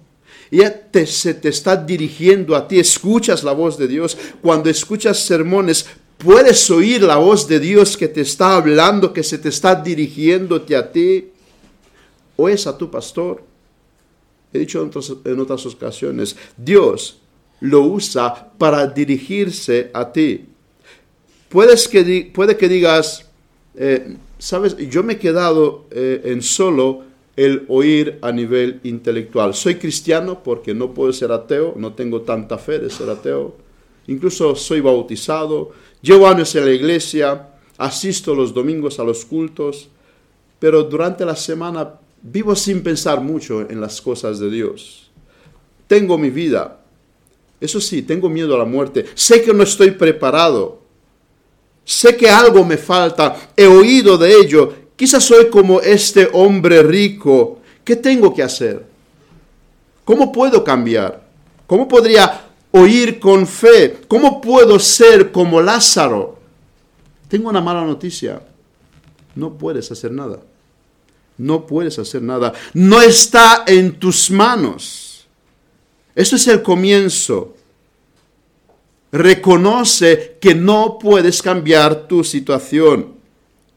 ella 0.52 0.89
te, 0.91 1.08
se 1.08 1.34
te 1.34 1.50
está 1.50 1.76
dirigiendo 1.76 2.56
a 2.56 2.67
ti, 2.67 2.80
escuchas 2.80 3.43
la 3.43 3.54
voz 3.54 3.76
de 3.78 3.88
Dios. 3.88 4.15
Cuando 4.39 4.69
escuchas 4.69 5.19
sermones, 5.19 5.88
puedes 6.19 6.69
oír 6.69 7.02
la 7.02 7.17
voz 7.17 7.47
de 7.47 7.60
Dios 7.60 7.97
que 7.97 8.08
te 8.08 8.21
está 8.21 8.56
hablando, 8.56 9.13
que 9.13 9.24
se 9.24 9.39
te 9.39 9.50
está 9.50 9.74
dirigiéndote 9.74 10.76
a 10.76 10.91
ti 10.91 11.31
o 12.36 12.50
es 12.50 12.67
a 12.67 12.78
tu 12.78 12.89
pastor. 12.89 13.44
He 14.54 14.60
dicho 14.60 14.82
en 14.82 15.39
otras, 15.39 15.65
ocasiones, 15.65 16.36
Dios 16.58 17.20
lo 17.62 17.82
usa 17.82 18.52
para 18.58 18.86
dirigirse 18.88 19.91
a 19.94 20.12
ti. 20.12 20.46
Puedes 21.50 21.88
que, 21.88 22.32
puede 22.34 22.58
que 22.58 22.67
digas, 22.67 23.30
eh, 23.76 24.17
sabes, 24.38 24.76
yo 24.78 25.04
me 25.04 25.13
he 25.13 25.20
quedado 25.20 25.86
eh, 25.91 26.22
en 26.26 26.41
solo 26.41 27.04
el 27.36 27.65
oír 27.70 28.20
a 28.22 28.32
nivel 28.32 28.82
intelectual. 28.84 29.54
Soy 29.54 29.76
cristiano 29.76 30.44
porque 30.44 30.74
no 30.74 30.94
puedo 30.94 31.13
ser 31.13 31.32
ateo, 31.32 31.74
no 31.78 31.94
tengo 31.94 32.22
tanta 32.22 32.58
fe 32.58 32.80
de 32.80 32.89
ser 32.89 33.10
ateo. 33.10 33.56
Incluso 34.08 34.56
soy 34.56 34.82
bautizado, 34.82 35.72
llevo 36.02 36.28
años 36.28 36.54
en 36.56 36.65
la 36.65 36.72
iglesia, 36.72 37.50
asisto 37.78 38.36
los 38.36 38.54
domingos 38.54 39.00
a 39.00 39.04
los 39.04 39.26
cultos, 39.26 39.89
pero 40.60 40.84
durante 40.84 41.26
la 41.26 41.36
semana 41.36 42.00
Vivo 42.23 42.55
sin 42.55 42.84
pensar 42.84 43.19
mucho 43.19 43.62
en 43.69 43.81
las 43.81 43.99
cosas 43.99 44.39
de 44.39 44.49
Dios. 44.49 45.10
Tengo 45.88 46.17
mi 46.17 46.29
vida. 46.29 46.79
Eso 47.60 47.81
sí, 47.81 48.03
tengo 48.03 48.29
miedo 48.29 48.55
a 48.55 48.60
la 48.60 48.65
muerte. 48.65 49.05
Sé 49.15 49.41
que 49.41 49.53
no 49.53 49.63
estoy 49.63 49.91
preparado. 49.91 50.81
Sé 51.84 52.15
que 52.15 52.29
algo 52.29 52.63
me 52.63 52.77
falta. 52.77 53.51
He 53.57 53.65
oído 53.65 54.17
de 54.17 54.36
ello. 54.36 54.73
Quizás 54.95 55.23
soy 55.23 55.49
como 55.49 55.81
este 55.81 56.29
hombre 56.31 56.84
rico. 56.84 57.60
¿Qué 57.84 57.95
tengo 57.95 58.34
que 58.34 58.43
hacer? 58.43 58.86
¿Cómo 60.05 60.31
puedo 60.31 60.63
cambiar? 60.63 61.27
¿Cómo 61.65 61.88
podría 61.88 62.49
oír 62.69 63.19
con 63.19 63.47
fe? 63.47 64.01
¿Cómo 64.07 64.39
puedo 64.39 64.77
ser 64.77 65.31
como 65.31 65.60
Lázaro? 65.60 66.38
Tengo 67.27 67.49
una 67.49 67.62
mala 67.62 67.84
noticia. 67.84 68.41
No 69.36 69.57
puedes 69.57 69.91
hacer 69.91 70.12
nada 70.12 70.39
no 71.41 71.65
puedes 71.65 71.97
hacer 71.97 72.21
nada. 72.21 72.54
No 72.73 73.01
está 73.01 73.63
en 73.65 73.93
tus 73.93 74.30
manos. 74.30 75.25
Eso 76.15 76.36
es 76.36 76.47
el 76.47 76.62
comienzo. 76.62 77.56
Reconoce 79.12 80.38
que 80.39 80.54
no 80.54 80.97
puedes 80.99 81.41
cambiar 81.41 82.08
tu 82.08 82.23
situación. 82.23 83.13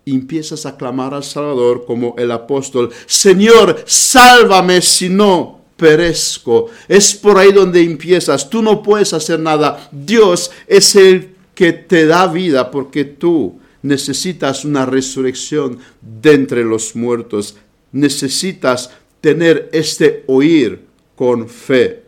Empiezas 0.07 0.66
a 0.66 0.77
clamar 0.77 1.14
al 1.14 1.24
Salvador 1.24 1.85
como 1.87 2.14
el 2.18 2.31
apóstol. 2.31 2.90
Señor, 3.07 3.83
sálvame 3.87 4.83
si 4.83 5.09
no 5.09 5.61
perezco. 5.77 6.66
Es 6.87 7.14
por 7.14 7.38
ahí 7.38 7.50
donde 7.50 7.81
empiezas. 7.81 8.50
Tú 8.50 8.62
no 8.62 8.83
puedes 8.83 9.14
hacer 9.14 9.40
nada. 9.40 9.88
Dios 9.90 10.50
es 10.66 10.94
el 10.96 11.35
que 11.55 11.72
te 11.72 12.07
da 12.07 12.27
vida 12.27 12.70
porque 12.70 13.05
tú 13.05 13.59
necesitas 13.85 14.64
una 14.64 14.87
resurrección 14.87 15.79
de 16.01 16.33
entre 16.33 16.64
los 16.64 16.97
muertos. 16.97 17.57
Necesitas 17.92 18.90
tener 19.20 19.68
este 19.73 20.25
oír 20.27 20.87
con 21.14 21.49
fe. 21.49 22.03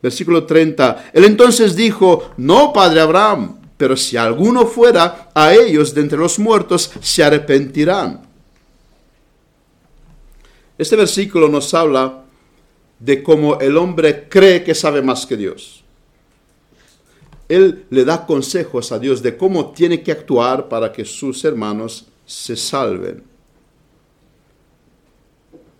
Versículo 0.00 0.44
30. 0.44 1.10
Él 1.12 1.24
entonces 1.24 1.74
dijo, 1.74 2.30
no, 2.36 2.72
padre 2.72 3.00
Abraham, 3.00 3.58
pero 3.76 3.96
si 3.96 4.16
alguno 4.16 4.66
fuera 4.66 5.30
a 5.34 5.52
ellos 5.52 5.92
de 5.92 6.02
entre 6.02 6.18
los 6.18 6.38
muertos, 6.38 6.90
se 7.00 7.24
arrepentirán. 7.24 8.22
Este 10.78 10.94
versículo 10.94 11.48
nos 11.48 11.74
habla 11.74 12.24
de 13.00 13.22
cómo 13.22 13.58
el 13.60 13.76
hombre 13.76 14.28
cree 14.28 14.62
que 14.62 14.74
sabe 14.74 15.02
más 15.02 15.26
que 15.26 15.36
Dios. 15.36 15.83
Él 17.48 17.84
le 17.90 18.04
da 18.04 18.26
consejos 18.26 18.92
a 18.92 18.98
Dios 18.98 19.22
de 19.22 19.36
cómo 19.36 19.72
tiene 19.72 20.02
que 20.02 20.12
actuar 20.12 20.68
para 20.68 20.92
que 20.92 21.04
sus 21.04 21.44
hermanos 21.44 22.06
se 22.24 22.56
salven. 22.56 23.22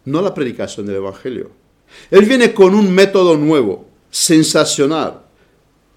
No 0.05 0.21
la 0.21 0.35
predicación 0.35 0.87
del 0.87 0.97
Evangelio. 0.97 1.51
Él 2.11 2.25
viene 2.27 2.53
con 2.53 2.75
un 2.75 2.93
método 2.93 3.37
nuevo, 3.37 3.87
sensacional. 4.11 5.23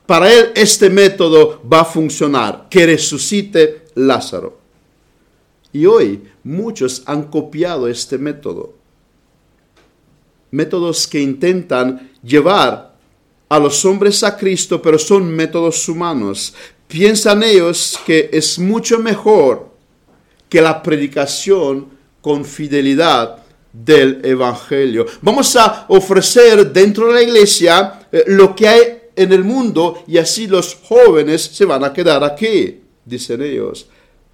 Para 0.05 0.31
él 0.31 0.51
este 0.55 0.89
método 0.89 1.61
va 1.71 1.81
a 1.81 1.85
funcionar, 1.85 2.67
que 2.69 2.85
resucite 2.85 3.83
Lázaro. 3.95 4.57
Y 5.73 5.85
hoy 5.85 6.23
muchos 6.43 7.03
han 7.05 7.23
copiado 7.23 7.89
este 7.89 8.17
método. 8.17 8.73
Métodos 10.51 11.07
que 11.07 11.19
intentan 11.19 12.11
llevar 12.23 12.86
a 13.49 13.59
los 13.59 13.83
hombres 13.85 14.23
a 14.23 14.37
Cristo, 14.37 14.81
pero 14.81 14.99
son 14.99 15.29
métodos 15.29 15.87
humanos. 15.87 16.53
Piensan 16.87 17.43
ellos 17.43 17.99
que 18.05 18.29
es 18.31 18.59
mucho 18.59 18.99
mejor 18.99 19.69
que 20.49 20.61
la 20.61 20.81
predicación 20.81 21.89
con 22.21 22.45
fidelidad 22.45 23.43
del 23.71 24.21
Evangelio. 24.23 25.05
Vamos 25.21 25.55
a 25.55 25.85
ofrecer 25.89 26.71
dentro 26.71 27.07
de 27.07 27.13
la 27.13 27.21
iglesia 27.21 28.07
eh, 28.11 28.23
lo 28.27 28.55
que 28.55 28.67
hay 28.67 28.81
en 29.15 29.33
el 29.33 29.43
mundo 29.43 30.03
y 30.07 30.17
así 30.17 30.47
los 30.47 30.75
jóvenes 30.75 31.41
se 31.41 31.65
van 31.65 31.83
a 31.83 31.93
quedar 31.93 32.23
aquí, 32.23 32.81
dicen 33.05 33.41
ellos. 33.41 33.87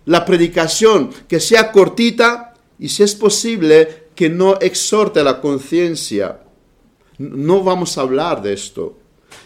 La 0.05 0.25
predicación 0.25 1.09
que 1.27 1.39
sea 1.39 1.71
cortita 1.71 2.53
y 2.77 2.89
si 2.89 3.03
es 3.03 3.15
posible 3.15 4.03
que 4.15 4.29
no 4.29 4.59
exhorte 4.59 5.23
la 5.23 5.39
conciencia. 5.41 6.39
No 7.17 7.63
vamos 7.63 7.97
a 7.97 8.01
hablar 8.01 8.41
de 8.41 8.53
esto. 8.53 8.97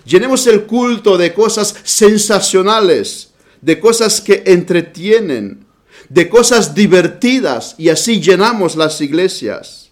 Llenemos 0.08 0.48
el 0.48 0.64
culto 0.64 1.18
de 1.18 1.34
cosas 1.34 1.76
sensacionales, 1.84 3.34
de 3.62 3.78
cosas 3.78 4.22
que 4.22 4.42
entretienen, 4.46 5.66
de 6.08 6.30
cosas 6.30 6.74
divertidas 6.74 7.76
y 7.78 7.90
así 7.90 8.22
llenamos 8.22 8.78
las 8.78 9.02
iglesias. 9.02 9.92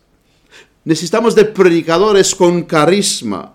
Necesitamos 0.86 1.36
de 1.36 1.45
predicadores 1.45 2.34
con 2.34 2.63
carisma. 2.63 3.51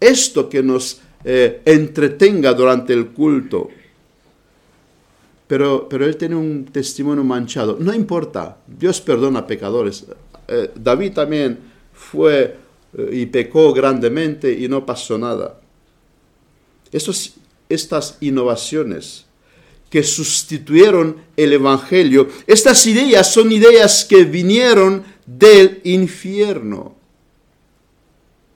esto 0.00 0.48
que 0.48 0.62
nos 0.62 1.02
eh, 1.24 1.60
entretenga 1.66 2.54
durante 2.54 2.94
el 2.94 3.08
culto. 3.08 3.68
Pero, 5.46 5.86
pero 5.90 6.06
él 6.06 6.16
tiene 6.16 6.36
un 6.36 6.64
testimonio 6.64 7.22
manchado. 7.22 7.76
No 7.78 7.92
importa, 7.92 8.56
Dios 8.66 9.02
perdona 9.02 9.46
pecadores. 9.46 10.06
Eh, 10.48 10.70
David 10.74 11.12
también 11.12 11.58
fue 11.92 12.56
y 13.12 13.26
pecó 13.26 13.72
grandemente 13.72 14.52
y 14.52 14.68
no 14.68 14.84
pasó 14.84 15.18
nada. 15.18 15.60
Estas 17.68 18.16
innovaciones 18.20 19.26
que 19.88 20.02
sustituyeron 20.02 21.16
el 21.36 21.52
Evangelio, 21.52 22.28
estas 22.46 22.86
ideas 22.86 23.32
son 23.32 23.52
ideas 23.52 24.04
que 24.04 24.24
vinieron 24.24 25.04
del 25.26 25.80
infierno. 25.84 26.96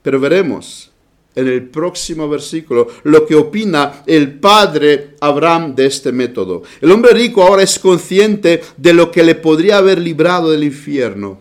Pero 0.03 0.21
veremos 0.21 0.91
en 1.35 1.49
el 1.49 1.69
próximo 1.69 2.29
versículo 2.29 2.89
lo 3.05 3.27
que 3.27 3.35
opina 3.35 4.03
el 4.07 4.39
padre 4.39 5.17
Abraham 5.21 5.75
de 5.75 5.87
este 5.87 6.13
método. 6.13 6.63
El 6.81 6.93
hombre 6.93 7.13
rico 7.13 7.43
ahora 7.43 7.63
es 7.63 7.79
consciente 7.79 8.63
de 8.77 8.93
lo 8.93 9.11
que 9.11 9.25
le 9.25 9.35
podría 9.35 9.79
haber 9.79 9.99
librado 9.99 10.51
del 10.51 10.65
infierno. 10.65 11.39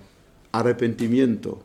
Arrepentimiento. 0.51 1.61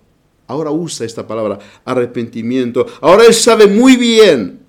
Ahora 0.48 0.70
usa 0.70 1.06
esta 1.06 1.26
palabra, 1.26 1.58
arrepentimiento. 1.84 2.86
Ahora 3.00 3.24
él 3.26 3.34
sabe 3.34 3.66
muy 3.66 3.96
bien 3.96 4.60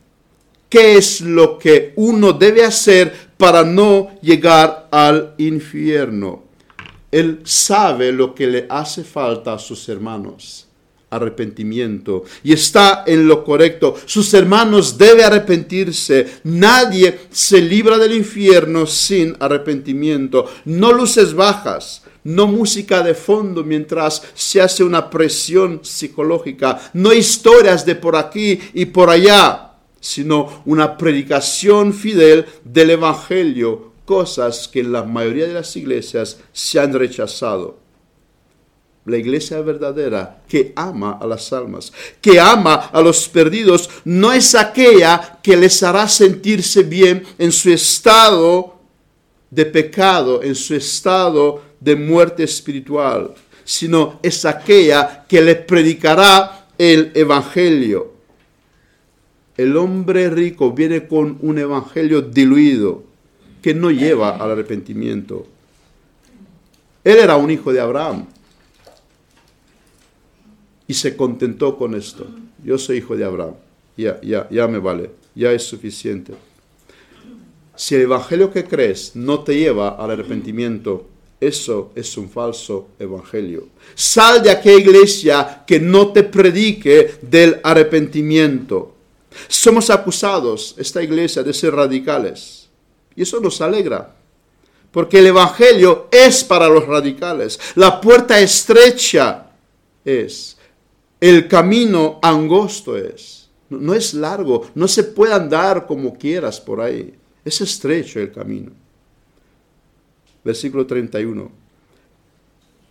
qué 0.69 0.97
es 0.97 1.21
lo 1.21 1.57
que 1.57 1.93
uno 1.95 2.33
debe 2.33 2.63
hacer 2.63 3.29
para 3.37 3.63
no 3.63 4.09
llegar 4.21 4.87
al 4.91 5.33
infierno. 5.37 6.43
Él 7.11 7.39
sabe 7.43 8.11
lo 8.11 8.35
que 8.35 8.45
le 8.45 8.65
hace 8.69 9.03
falta 9.03 9.53
a 9.53 9.59
sus 9.59 9.89
hermanos 9.89 10.69
arrepentimiento 11.09 12.23
y 12.43 12.53
está 12.53 13.03
en 13.05 13.27
lo 13.27 13.43
correcto. 13.43 13.95
Sus 14.05 14.33
hermanos 14.33 14.97
deben 14.97 15.25
arrepentirse. 15.25 16.27
Nadie 16.43 17.19
se 17.31 17.61
libra 17.61 17.97
del 17.97 18.13
infierno 18.13 18.85
sin 18.85 19.35
arrepentimiento. 19.39 20.49
No 20.65 20.91
luces 20.93 21.33
bajas, 21.33 22.03
no 22.29 22.45
música 22.45 23.01
de 23.01 23.15
fondo 23.15 23.63
mientras 23.63 24.21
se 24.35 24.61
hace 24.61 24.83
una 24.83 25.09
presión 25.09 25.79
psicológica, 25.83 26.79
no 26.93 27.11
historias 27.11 27.85
de 27.85 27.95
por 27.95 28.15
aquí 28.15 28.59
y 28.73 28.85
por 28.85 29.09
allá, 29.09 29.71
sino 29.99 30.61
una 30.65 30.95
predicación 30.95 31.91
fidel 31.91 32.45
del 32.63 32.91
Evangelio, 32.91 33.93
cosas 34.05 34.67
que 34.67 34.81
en 34.81 34.91
la 34.91 35.03
mayoría 35.03 35.47
de 35.47 35.55
las 35.55 35.75
iglesias 35.75 36.39
se 36.53 36.79
han 36.79 36.93
rechazado. 36.93 37.79
La 39.05 39.17
iglesia 39.17 39.59
verdadera 39.61 40.43
que 40.47 40.71
ama 40.75 41.17
a 41.19 41.25
las 41.25 41.51
almas, 41.51 41.91
que 42.21 42.39
ama 42.39 42.75
a 42.75 43.01
los 43.01 43.27
perdidos, 43.27 43.89
no 44.05 44.31
es 44.31 44.53
aquella 44.53 45.39
que 45.41 45.57
les 45.57 45.81
hará 45.81 46.07
sentirse 46.07 46.83
bien 46.83 47.23
en 47.39 47.51
su 47.51 47.71
estado 47.71 48.77
de 49.49 49.65
pecado, 49.65 50.43
en 50.43 50.53
su 50.53 50.75
estado 50.75 51.68
de 51.79 51.95
muerte 51.95 52.43
espiritual, 52.43 53.33
sino 53.63 54.19
es 54.23 54.45
aquella 54.45 55.25
que 55.27 55.41
le 55.41 55.55
predicará 55.55 56.67
el 56.77 57.11
Evangelio. 57.13 58.13
El 59.57 59.75
hombre 59.77 60.29
rico 60.29 60.71
viene 60.71 61.07
con 61.07 61.37
un 61.41 61.57
Evangelio 61.57 62.21
diluido 62.21 63.03
que 63.61 63.73
no 63.73 63.91
lleva 63.91 64.37
al 64.37 64.51
arrepentimiento. 64.51 65.45
Él 67.03 67.17
era 67.17 67.35
un 67.35 67.51
hijo 67.51 67.73
de 67.73 67.79
Abraham, 67.79 68.25
y 70.89 70.95
se 70.95 71.15
contentó 71.15 71.77
con 71.77 71.93
esto. 71.93 72.27
Yo 72.65 72.79
soy 72.79 72.97
hijo 72.97 73.15
de 73.15 73.23
Abraham, 73.23 73.53
ya, 73.95 74.19
ya, 74.21 74.49
ya 74.49 74.67
me 74.67 74.79
vale, 74.79 75.11
ya 75.35 75.51
es 75.51 75.61
suficiente. 75.61 76.33
Si 77.75 77.93
el 77.93 78.01
evangelio 78.01 78.51
que 78.51 78.63
crees 78.63 79.15
no 79.15 79.41
te 79.41 79.55
lleva 79.55 79.89
al 79.89 80.09
arrepentimiento, 80.09 81.07
eso 81.39 81.91
es 81.95 82.17
un 82.17 82.30
falso 82.30 82.89
evangelio. 82.99 83.69
Sal 83.95 84.43
de 84.43 84.52
aquella 84.52 84.80
iglesia 84.80 85.63
que 85.65 85.80
no 85.80 86.12
te 86.12 86.23
predique 86.23 87.15
del 87.21 87.60
arrepentimiento. 87.63 88.95
Somos 89.47 89.89
acusados, 89.89 90.75
esta 90.78 91.02
iglesia, 91.02 91.43
de 91.43 91.54
ser 91.54 91.73
radicales. 91.73 92.67
Y 93.15 93.21
eso 93.21 93.39
nos 93.39 93.62
alegra. 93.62 94.15
Porque 94.91 95.19
el 95.19 95.28
evangelio 95.28 96.08
es 96.12 96.43
para 96.43 96.67
los 96.67 96.86
radicales. 96.86 97.60
La 97.75 98.02
puerta 98.02 98.39
estrecha 98.39 99.52
es 100.04 100.58
el 101.19 101.47
camino 101.47 102.19
angosto 102.21 102.97
es. 102.97 103.49
No 103.69 103.93
es 103.93 104.13
largo, 104.13 104.67
no 104.73 104.88
se 104.88 105.04
puede 105.04 105.34
andar 105.34 105.86
como 105.86 106.17
quieras 106.17 106.60
por 106.60 106.82
ahí. 106.82 107.13
Es 107.45 107.62
estrecho 107.62 108.19
el 108.19 108.32
camino. 108.32 108.71
Versículo 110.43 110.86
31. 110.86 111.52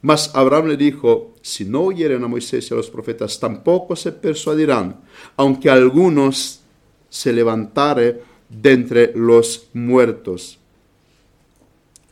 Mas 0.00 0.30
Abraham 0.34 0.68
le 0.68 0.76
dijo, 0.76 1.34
si 1.42 1.64
no 1.64 1.82
oyeren 1.82 2.22
a 2.22 2.28
Moisés 2.28 2.70
y 2.70 2.74
a 2.74 2.76
los 2.76 2.88
profetas, 2.88 3.40
tampoco 3.40 3.96
se 3.96 4.12
persuadirán, 4.12 5.00
aunque 5.36 5.68
algunos 5.68 6.60
se 7.08 7.32
levantare 7.32 8.22
de 8.48 8.72
entre 8.72 9.12
los 9.14 9.68
muertos. 9.72 10.58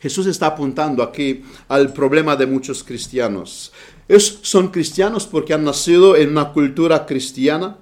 Jesús 0.01 0.27
está 0.27 0.49
apuntando 0.49 1.03
aquí 1.03 1.43
al 1.69 1.93
problema 1.93 2.37
de 2.37 2.47
muchos 2.47 2.85
cristianos. 2.85 3.73
Ellos 4.09 4.41
son 4.43 4.69
cristianos 4.69 5.27
porque 5.27 5.55
han 5.55 5.65
nacido 5.65 6.17
en 6.17 6.31
una 6.31 6.53
cultura 6.53 7.07
cristiana. 7.07 7.79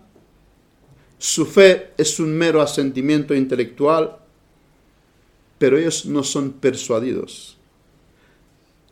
Su 1.18 1.44
fe 1.46 1.92
es 1.96 2.20
un 2.20 2.32
mero 2.36 2.60
asentimiento 2.60 3.34
intelectual, 3.34 4.18
pero 5.58 5.78
ellos 5.78 6.06
no 6.06 6.22
son 6.22 6.52
persuadidos. 6.52 7.56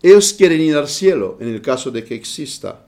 Ellos 0.03 0.33
quieren 0.33 0.61
ir 0.61 0.77
al 0.77 0.89
cielo 0.89 1.39
en 1.41 1.49
el 1.49 1.63
caso 1.63 1.91
de 1.91 2.05
que 2.05 2.15
exista, 2.15 2.87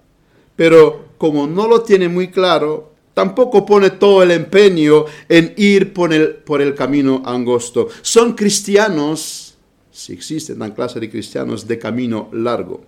pero 0.56 1.10
como 1.18 1.46
no 1.46 1.68
lo 1.68 1.82
tiene 1.82 2.08
muy 2.08 2.30
claro, 2.30 2.92
tampoco 3.14 3.64
pone 3.64 3.90
todo 3.90 4.22
el 4.22 4.32
empeño 4.32 5.04
en 5.28 5.54
ir 5.56 5.92
por 5.92 6.12
el, 6.12 6.34
por 6.34 6.60
el 6.60 6.74
camino 6.74 7.22
angosto. 7.24 7.88
Son 8.02 8.34
cristianos, 8.34 9.54
si 9.90 10.12
existen 10.12 10.58
tan 10.58 10.72
clase 10.72 10.98
de 10.98 11.08
cristianos, 11.08 11.66
de 11.66 11.78
camino 11.78 12.28
largo. 12.32 12.84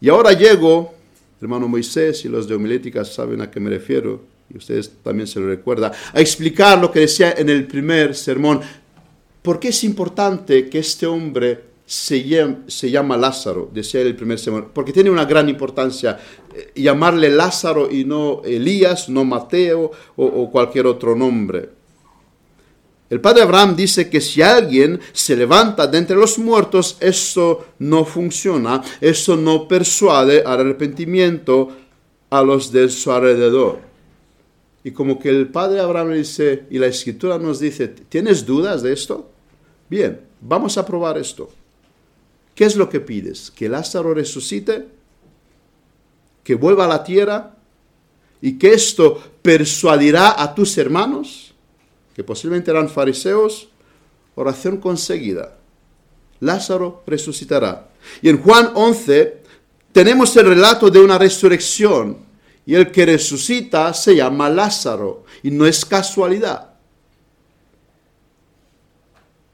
Y 0.00 0.08
ahora 0.08 0.32
llego, 0.32 0.94
hermano 1.40 1.68
Moisés 1.68 2.24
y 2.24 2.28
los 2.28 2.48
de 2.48 2.54
homilética 2.54 3.04
saben 3.04 3.40
a 3.40 3.50
qué 3.50 3.60
me 3.60 3.70
refiero, 3.70 4.22
y 4.52 4.58
ustedes 4.58 4.90
también 5.02 5.26
se 5.26 5.40
lo 5.40 5.48
recuerdan, 5.48 5.92
a 6.12 6.20
explicar 6.20 6.78
lo 6.78 6.90
que 6.90 7.00
decía 7.00 7.34
en 7.36 7.48
el 7.48 7.66
primer 7.66 8.14
sermón. 8.14 8.60
¿Por 9.46 9.60
qué 9.60 9.68
es 9.68 9.84
importante 9.84 10.68
que 10.68 10.80
este 10.80 11.06
hombre 11.06 11.66
se, 11.86 12.20
llama, 12.24 13.16
Lázaro? 13.16 13.70
Decía 13.72 14.00
el 14.00 14.16
primer 14.16 14.40
sermón. 14.40 14.70
Porque 14.74 14.92
tiene 14.92 15.08
una 15.08 15.24
gran 15.24 15.48
importancia 15.48 16.18
eh, 16.52 16.72
llamarle 16.74 17.30
Lázaro 17.30 17.88
y 17.88 18.04
no 18.04 18.42
Elías, 18.44 19.08
no 19.08 19.24
Mateo 19.24 19.92
o 20.16 20.50
cualquier 20.50 20.88
otro 20.88 21.14
nombre. 21.14 21.70
El 23.08 23.20
padre 23.20 23.42
Abraham 23.42 23.76
dice 23.76 24.10
que 24.10 24.20
si 24.20 24.42
alguien 24.42 24.98
se 25.12 25.36
levanta 25.36 25.86
de 25.86 25.98
entre 25.98 26.16
los 26.16 26.40
muertos, 26.40 26.96
eso 26.98 27.66
no 27.78 28.04
funciona, 28.04 28.82
eso 29.00 29.36
no 29.36 29.68
persuade 29.68 30.42
al 30.44 30.58
arrepentimiento 30.58 31.68
a 32.30 32.42
los 32.42 32.72
de 32.72 32.88
su 32.88 33.12
alrededor. 33.12 33.78
Y 34.82 34.90
como 34.90 35.20
que 35.20 35.28
el 35.28 35.46
padre 35.50 35.78
Abraham 35.78 36.14
dice, 36.14 36.64
y 36.68 36.80
la 36.80 36.88
escritura 36.88 37.38
nos 37.38 37.60
dice, 37.60 37.86
¿tienes 37.86 38.44
dudas 38.44 38.82
de 38.82 38.92
esto? 38.92 39.35
Bien, 39.88 40.20
vamos 40.40 40.78
a 40.78 40.86
probar 40.86 41.18
esto. 41.18 41.50
¿Qué 42.54 42.64
es 42.64 42.76
lo 42.76 42.88
que 42.88 43.00
pides? 43.00 43.50
¿Que 43.50 43.68
Lázaro 43.68 44.14
resucite? 44.14 44.88
¿Que 46.42 46.54
vuelva 46.54 46.84
a 46.84 46.88
la 46.88 47.04
tierra? 47.04 47.56
¿Y 48.40 48.58
que 48.58 48.72
esto 48.72 49.22
persuadirá 49.42 50.40
a 50.40 50.54
tus 50.54 50.76
hermanos? 50.78 51.46
que 52.16 52.24
posiblemente 52.24 52.70
eran 52.70 52.88
fariseos, 52.88 53.68
oración 54.36 54.78
conseguida. 54.78 55.58
Lázaro 56.40 57.02
resucitará. 57.06 57.90
Y 58.22 58.30
en 58.30 58.40
Juan 58.40 58.70
11 58.74 59.42
tenemos 59.92 60.34
el 60.38 60.46
relato 60.46 60.88
de 60.88 60.98
una 60.98 61.18
resurrección. 61.18 62.24
Y 62.64 62.74
el 62.74 62.90
que 62.90 63.04
resucita 63.04 63.92
se 63.92 64.16
llama 64.16 64.48
Lázaro. 64.48 65.26
Y 65.42 65.50
no 65.50 65.66
es 65.66 65.84
casualidad. 65.84 66.65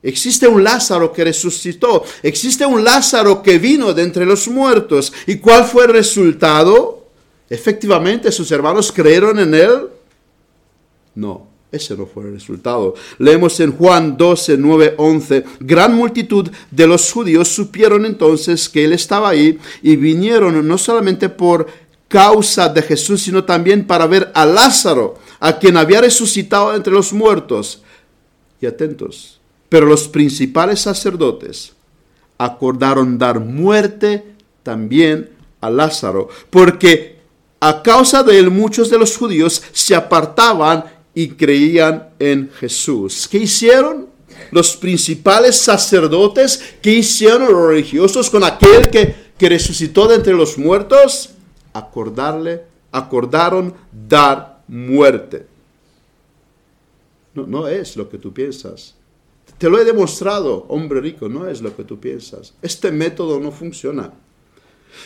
Existe 0.03 0.49
un 0.49 0.65
Lázaro 0.65 1.13
que 1.13 1.25
resucitó. 1.25 2.05
Existe 2.23 2.67
un 2.67 2.83
Lázaro 2.83 3.43
que 3.43 3.59
vino 3.59 3.93
de 3.93 4.03
entre 4.03 4.27
los 4.27 4.49
muertos. 4.49 5.13
¿Y 5.27 5.37
cuál 5.37 5.65
fue 5.65 5.85
el 5.85 5.93
resultado? 5.93 7.07
Efectivamente, 7.49 8.33
sus 8.33 8.51
hermanos 8.51 8.91
creyeron 8.91 9.39
en 9.39 9.55
él. 9.55 9.89
No. 11.15 11.53
Ese 11.73 11.97
no 11.97 12.05
fue 12.05 12.25
el 12.25 12.35
resultado. 12.35 12.95
Leemos 13.19 13.59
en 13.61 13.73
Juan 13.73 14.15
12, 14.19 14.59
9, 14.59 14.95
11. 14.99 15.45
Gran 15.61 15.95
multitud 15.95 16.51
de 16.71 16.87
los 16.87 17.11
judíos 17.11 17.49
supieron 17.49 18.05
entonces 18.05 18.69
que 18.69 18.85
él 18.85 18.93
estaba 18.93 19.31
ahí 19.31 19.59
y 19.81 19.97
vinieron 19.97 20.69
no 20.69 20.77
solamente 20.77 21.31
por 21.31 21.67
causa 22.09 22.69
de 22.69 22.83
Jesús, 22.83 23.23
sino 23.23 23.43
también 23.45 23.87
para 23.87 24.07
ver 24.07 24.31
a 24.35 24.45
Lázaro, 24.45 25.15
a 25.41 25.59
quien 25.59 25.79
había 25.79 26.03
resucitado 26.03 26.77
entre 26.77 26.93
los 26.93 27.11
muertos. 27.15 27.83
Y 28.61 28.67
atentos, 28.67 29.41
pero 29.73 29.87
los 29.87 30.07
principales 30.07 30.81
sacerdotes 30.81 31.73
acordaron 32.37 33.17
dar 33.17 33.41
muerte 33.41 34.23
también 34.63 35.31
a 35.63 35.71
Lázaro, 35.71 36.29
porque 36.51 37.21
a 37.59 37.83
causa 37.83 38.23
de 38.23 38.39
él 38.39 38.51
muchos 38.51 38.91
de 38.91 38.99
los 38.99 39.17
judíos 39.17 39.63
se 39.73 39.95
apartaban 39.95 40.85
y 41.15 41.29
creían 41.29 42.11
en 42.19 42.51
Jesús. 42.51 43.27
¿Qué 43.27 43.39
hicieron? 43.39 44.09
Los 44.51 44.77
principales 44.77 45.57
sacerdotes, 45.57 46.75
¿qué 46.83 46.97
hicieron 46.97 47.51
los 47.51 47.69
religiosos 47.69 48.29
con 48.29 48.45
aquel 48.45 48.91
que, 48.91 49.49
resucitó 49.49 50.07
de 50.07 50.17
entre 50.17 50.35
los 50.35 50.59
muertos? 50.59 51.31
Acordarle, 51.73 52.61
acordaron 52.91 53.73
dar 53.91 54.63
muerte. 54.69 55.47
No, 57.33 57.47
no 57.47 57.69
es 57.69 57.97
lo 57.97 58.11
que 58.11 58.19
tú 58.19 58.35
piensas. 58.35 58.97
Te 59.59 59.69
lo 59.69 59.79
he 59.79 59.85
demostrado, 59.85 60.65
hombre 60.69 61.01
rico, 61.01 61.29
no 61.29 61.49
es 61.49 61.63
lo 61.63 61.75
que 61.75 61.85
tú 61.85 62.01
piensas. 62.01 62.55
Este 62.63 62.91
método 62.91 63.39
no 63.39 63.53
funciona. 63.53 64.13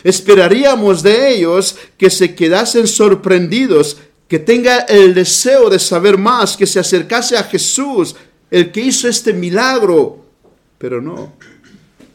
Esperaríamos 0.03 1.03
de 1.03 1.35
ellos 1.35 1.77
que 1.97 2.11
se 2.11 2.35
quedasen 2.35 2.87
sorprendidos, 2.87 3.99
que 4.29 4.39
tenga 4.39 4.81
el 4.81 5.15
deseo 5.15 5.71
de 5.71 5.79
saber 5.79 6.19
más, 6.19 6.57
que 6.57 6.67
se 6.67 6.81
acercase 6.81 7.37
a 7.37 7.45
Jesús, 7.45 8.17
el 8.51 8.73
que 8.73 8.81
hizo 8.81 9.09
este 9.09 9.33
milagro. 9.33 10.25
Pero 10.79 11.01
no, 11.01 11.35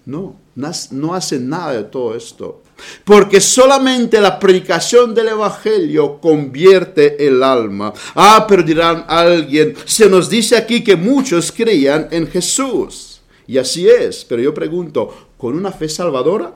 no, 0.06 0.36
no 0.56 1.14
hacen 1.14 1.50
nada 1.50 1.74
de 1.74 1.84
todo 1.84 2.16
esto. 2.16 2.62
Porque 3.04 3.42
solamente 3.42 4.20
la 4.22 4.40
predicación 4.40 5.14
del 5.14 5.30
Evangelio 5.30 6.20
convierte 6.20 7.28
el 7.28 7.44
alma. 7.44 7.94
Ah, 8.16 8.46
pero 8.48 8.64
dirán 8.64 9.06
alguien, 9.08 9.76
se 9.86 10.10
nos 10.10 10.30
dice 10.30 10.56
aquí 10.56 10.84
que 10.84 10.96
muchos 10.96 11.52
creían 11.52 12.08
en 12.12 12.28
Jesús. 12.28 13.22
Y 13.48 13.58
así 13.58 13.88
es, 13.88 14.26
pero 14.26 14.42
yo 14.42 14.54
pregunto, 14.54 15.30
¿con 15.38 15.56
una 15.56 15.72
fe 15.72 15.90
salvadora? 15.90 16.54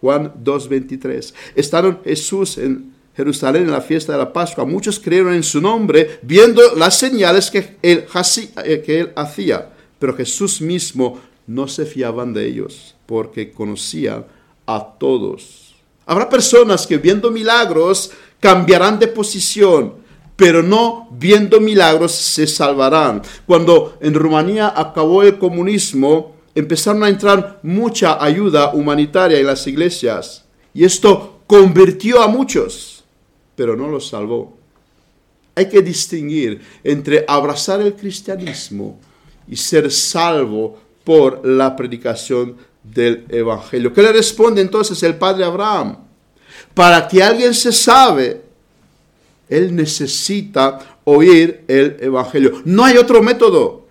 Juan 0.00 0.34
2.23. 0.44 1.32
Estaron 1.56 2.00
Jesús 2.04 2.58
en 2.58 2.92
Jerusalén 3.16 3.62
en 3.62 3.70
la 3.70 3.80
fiesta 3.80 4.12
de 4.12 4.18
la 4.18 4.32
Pascua. 4.32 4.64
Muchos 4.64 5.00
creyeron 5.00 5.34
en 5.34 5.42
su 5.42 5.60
nombre 5.60 6.18
viendo 6.22 6.60
las 6.76 6.98
señales 6.98 7.50
que 7.50 7.76
él, 7.80 8.04
eh, 8.64 8.82
que 8.84 9.00
él 9.00 9.12
hacía. 9.16 9.70
Pero 9.98 10.14
Jesús 10.14 10.60
mismo 10.60 11.20
no 11.46 11.68
se 11.68 11.86
fiaban 11.86 12.34
de 12.34 12.46
ellos 12.46 12.94
porque 13.06 13.50
conocían 13.50 14.26
a 14.66 14.84
todos. 14.98 15.74
Habrá 16.06 16.28
personas 16.28 16.86
que 16.86 16.98
viendo 16.98 17.30
milagros 17.30 18.10
cambiarán 18.40 18.98
de 18.98 19.08
posición, 19.08 19.94
pero 20.36 20.62
no 20.62 21.08
viendo 21.12 21.60
milagros 21.60 22.12
se 22.12 22.46
salvarán. 22.46 23.22
Cuando 23.46 23.96
en 24.00 24.14
Rumanía 24.14 24.72
acabó 24.74 25.22
el 25.22 25.38
comunismo, 25.38 26.34
empezaron 26.54 27.02
a 27.04 27.08
entrar 27.08 27.60
mucha 27.62 28.22
ayuda 28.22 28.74
humanitaria 28.74 29.38
en 29.38 29.46
las 29.46 29.66
iglesias. 29.66 30.44
Y 30.72 30.84
esto 30.84 31.40
convirtió 31.46 32.20
a 32.20 32.28
muchos, 32.28 33.04
pero 33.54 33.76
no 33.76 33.88
los 33.88 34.08
salvó. 34.08 34.58
Hay 35.54 35.68
que 35.68 35.82
distinguir 35.82 36.60
entre 36.82 37.24
abrazar 37.28 37.80
el 37.80 37.94
cristianismo 37.94 38.98
y 39.48 39.56
ser 39.56 39.90
salvo 39.90 40.78
por 41.04 41.46
la 41.46 41.76
predicación 41.76 42.56
del 42.84 43.24
Evangelio. 43.28 43.92
¿Qué 43.92 44.02
le 44.02 44.12
responde 44.12 44.60
entonces 44.60 45.02
el 45.02 45.16
padre 45.16 45.44
Abraham? 45.44 45.96
Para 46.74 47.08
que 47.08 47.22
alguien 47.22 47.54
se 47.54 47.72
sabe, 47.72 48.42
él 49.48 49.74
necesita 49.74 50.98
oír 51.04 51.64
el 51.66 51.96
Evangelio. 52.00 52.62
No 52.64 52.84
hay 52.84 52.96
otro 52.96 53.22
método. 53.22 53.84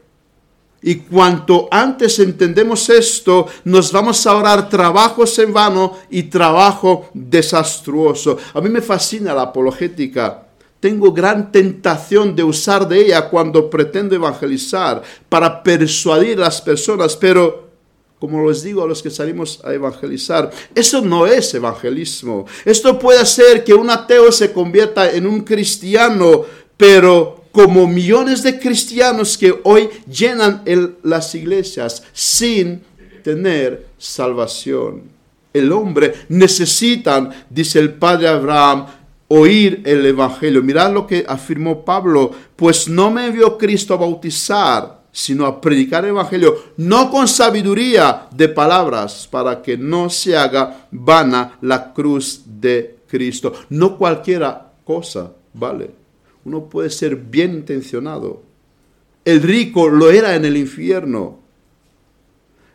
Y 0.85 0.95
cuanto 0.95 1.69
antes 1.71 2.19
entendemos 2.19 2.89
esto, 2.89 3.47
nos 3.63 3.91
vamos 3.91 4.27
a 4.27 4.31
ahorrar 4.31 4.67
trabajos 4.67 5.39
en 5.39 5.53
vano 5.53 5.97
y 6.09 6.23
trabajo 6.23 7.09
desastruoso. 7.13 8.37
A 8.53 8.59
mí 8.59 8.69
me 8.69 8.81
fascina 8.81 9.33
la 9.33 9.43
apologética. 9.43 10.43
Tengo 10.81 11.13
gran 11.13 11.53
tentación 11.53 12.35
de 12.35 12.43
usar 12.43 12.85
de 12.85 12.99
ella 12.99 13.29
cuando 13.29 13.69
pretendo 13.69 14.13
evangelizar 14.13 15.01
para 15.29 15.63
persuadir 15.63 16.37
a 16.39 16.41
las 16.41 16.61
personas, 16.61 17.15
pero 17.15 17.62
como 18.23 18.47
les 18.47 18.63
digo 18.63 18.81
a 18.81 18.87
los 18.87 19.03
que 19.03 19.09
salimos 19.09 19.59
a 19.65 19.73
evangelizar, 19.73 20.49
eso 20.73 21.01
no 21.01 21.27
es 21.27 21.53
evangelismo. 21.55 22.45
Esto 22.63 22.97
puede 22.97 23.19
hacer 23.19 23.65
que 23.65 23.73
un 23.73 23.89
ateo 23.89 24.31
se 24.31 24.53
convierta 24.53 25.11
en 25.11 25.27
un 25.27 25.41
cristiano, 25.41 26.45
pero 26.77 27.43
como 27.51 27.85
millones 27.85 28.41
de 28.41 28.57
cristianos 28.57 29.37
que 29.37 29.53
hoy 29.65 29.89
llenan 30.09 30.63
las 31.03 31.35
iglesias 31.35 32.01
sin 32.13 32.83
tener 33.25 33.87
salvación. 33.97 35.01
El 35.51 35.73
hombre 35.73 36.13
necesitan, 36.29 37.29
dice 37.49 37.79
el 37.79 37.95
padre 37.95 38.29
Abraham, 38.29 38.85
oír 39.27 39.81
el 39.83 40.05
Evangelio. 40.05 40.63
Mirad 40.63 40.93
lo 40.93 41.05
que 41.05 41.25
afirmó 41.27 41.83
Pablo, 41.83 42.31
pues 42.55 42.87
no 42.87 43.11
me 43.11 43.27
envió 43.27 43.57
Cristo 43.57 43.93
a 43.93 43.97
bautizar, 43.97 45.02
sino 45.13 45.45
a 45.45 45.61
predicar 45.61 46.03
el 46.03 46.09
Evangelio, 46.09 46.57
no 46.75 47.09
con 47.09 47.29
sabiduría 47.29 48.27
de 48.31 48.49
palabras, 48.49 49.29
para 49.31 49.61
que 49.61 49.77
no 49.77 50.09
se 50.09 50.35
haga 50.35 50.87
vana 50.91 51.57
la 51.61 51.93
cruz 51.93 52.41
de 52.45 52.97
Cristo. 53.07 53.53
No 53.69 53.97
cualquiera 53.97 54.73
cosa, 54.83 55.31
¿vale? 55.53 56.03
uno 56.45 56.65
puede 56.65 56.89
ser 56.89 57.15
bien 57.15 57.53
intencionado. 57.53 58.41
El 59.23 59.41
rico 59.41 59.87
lo 59.89 60.11
era 60.11 60.35
en 60.35 60.45
el 60.45 60.57
infierno. 60.57 61.39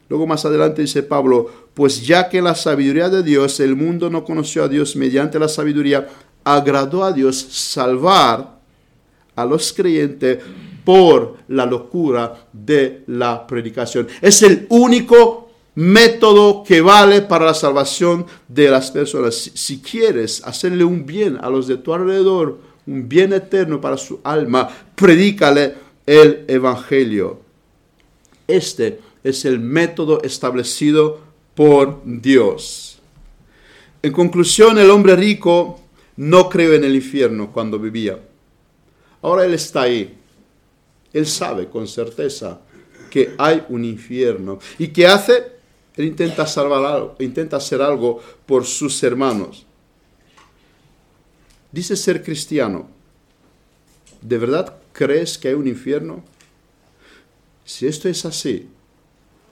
Luego 0.09 0.27
más 0.27 0.45
adelante 0.47 0.83
dice 0.83 1.03
Pablo, 1.03 1.69
pues 1.75 2.07
ya 2.07 2.29
que 2.31 2.41
la 2.41 2.55
sabiduría 2.55 3.11
de 3.11 3.23
Dios, 3.23 3.61
el 3.61 3.77
mundo 3.77 4.09
no 4.09 4.25
conoció 4.25 4.65
a 4.65 4.69
Dios 4.69 4.97
mediante 4.97 5.39
la 5.39 5.49
sabiduría, 5.49 6.09
agradó 6.45 7.05
a 7.05 7.13
Dios 7.13 7.37
salvar 7.37 8.59
a 9.37 9.45
los 9.45 9.73
creyentes 9.73 10.39
por 10.89 11.37
la 11.49 11.67
locura 11.67 12.49
de 12.51 13.03
la 13.09 13.47
predicación. 13.47 14.09
Es 14.23 14.41
el 14.41 14.65
único 14.71 15.51
método 15.75 16.65
que 16.65 16.81
vale 16.81 17.21
para 17.21 17.45
la 17.45 17.53
salvación 17.53 18.25
de 18.49 18.71
las 18.71 18.91
personas. 18.91 19.35
Si, 19.35 19.83
quieres 19.83 20.43
hacerle 20.47 20.85
un 20.85 21.05
bien 21.05 21.37
a 21.43 21.51
los 21.51 21.67
de 21.67 21.77
tu 21.77 21.93
alrededor, 21.93 22.59
un 22.87 23.07
bien 23.07 23.35
eterno 23.35 23.83
para 23.83 23.99
su 23.99 24.21
alma, 24.25 24.67
predícale 24.95 25.75
el 26.07 26.47
Evangelio. 26.49 27.43
Este 28.47 28.99
es 29.23 29.45
el 29.45 29.61
método 29.61 30.23
establecido 30.23 31.21
por 31.55 32.01
Dios. 32.03 32.99
En 34.01 34.13
conclusión, 34.13 34.79
el 34.79 34.89
hombre 34.89 35.17
rico 35.17 35.81
no 36.17 36.49
cree 36.49 36.77
en 36.77 36.85
el 36.85 36.95
infierno 36.95 37.53
cuando 37.53 37.79
vivía. 37.79 38.19
Ahora 39.21 39.45
él 39.45 39.53
está 39.53 39.83
ahí. 39.83 40.18
Él 41.13 41.27
sabe 41.27 41.69
con 41.69 41.87
certeza 41.87 42.61
que 43.11 43.35
hay 43.39 43.65
un 43.69 43.85
infierno. 43.85 44.59
¿Y 44.79 44.89
qué 44.89 45.07
hace? 45.07 45.59
Él 45.97 46.07
intenta 46.07 46.47
salvar 46.47 46.85
algo, 46.85 47.17
intenta 47.19 47.57
hacer 47.57 47.83
algo 47.83 48.21
por 48.47 48.65
sus 48.65 49.03
hermanos 49.03 49.67
dice 51.71 51.97
ser 51.97 52.23
cristiano, 52.23 52.89
¿de 54.21 54.39
verdad 54.39 54.79
crees 54.93 55.39
que 55.39 55.49
hay 55.49 55.55
un 55.55 55.69
infierno? 55.69 56.25
Si 57.65 57.87
esto 57.87 58.09
es 58.09 58.25
así, 58.25 58.69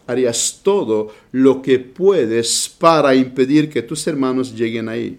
harías 0.07 0.61
todo 0.62 1.12
lo 1.32 1.61
que 1.62 1.78
puedes 1.78 2.68
para 2.68 3.14
impedir 3.14 3.68
que 3.68 3.82
tus 3.82 4.07
hermanos 4.07 4.54
lleguen 4.54 4.88
ahí. 4.88 5.18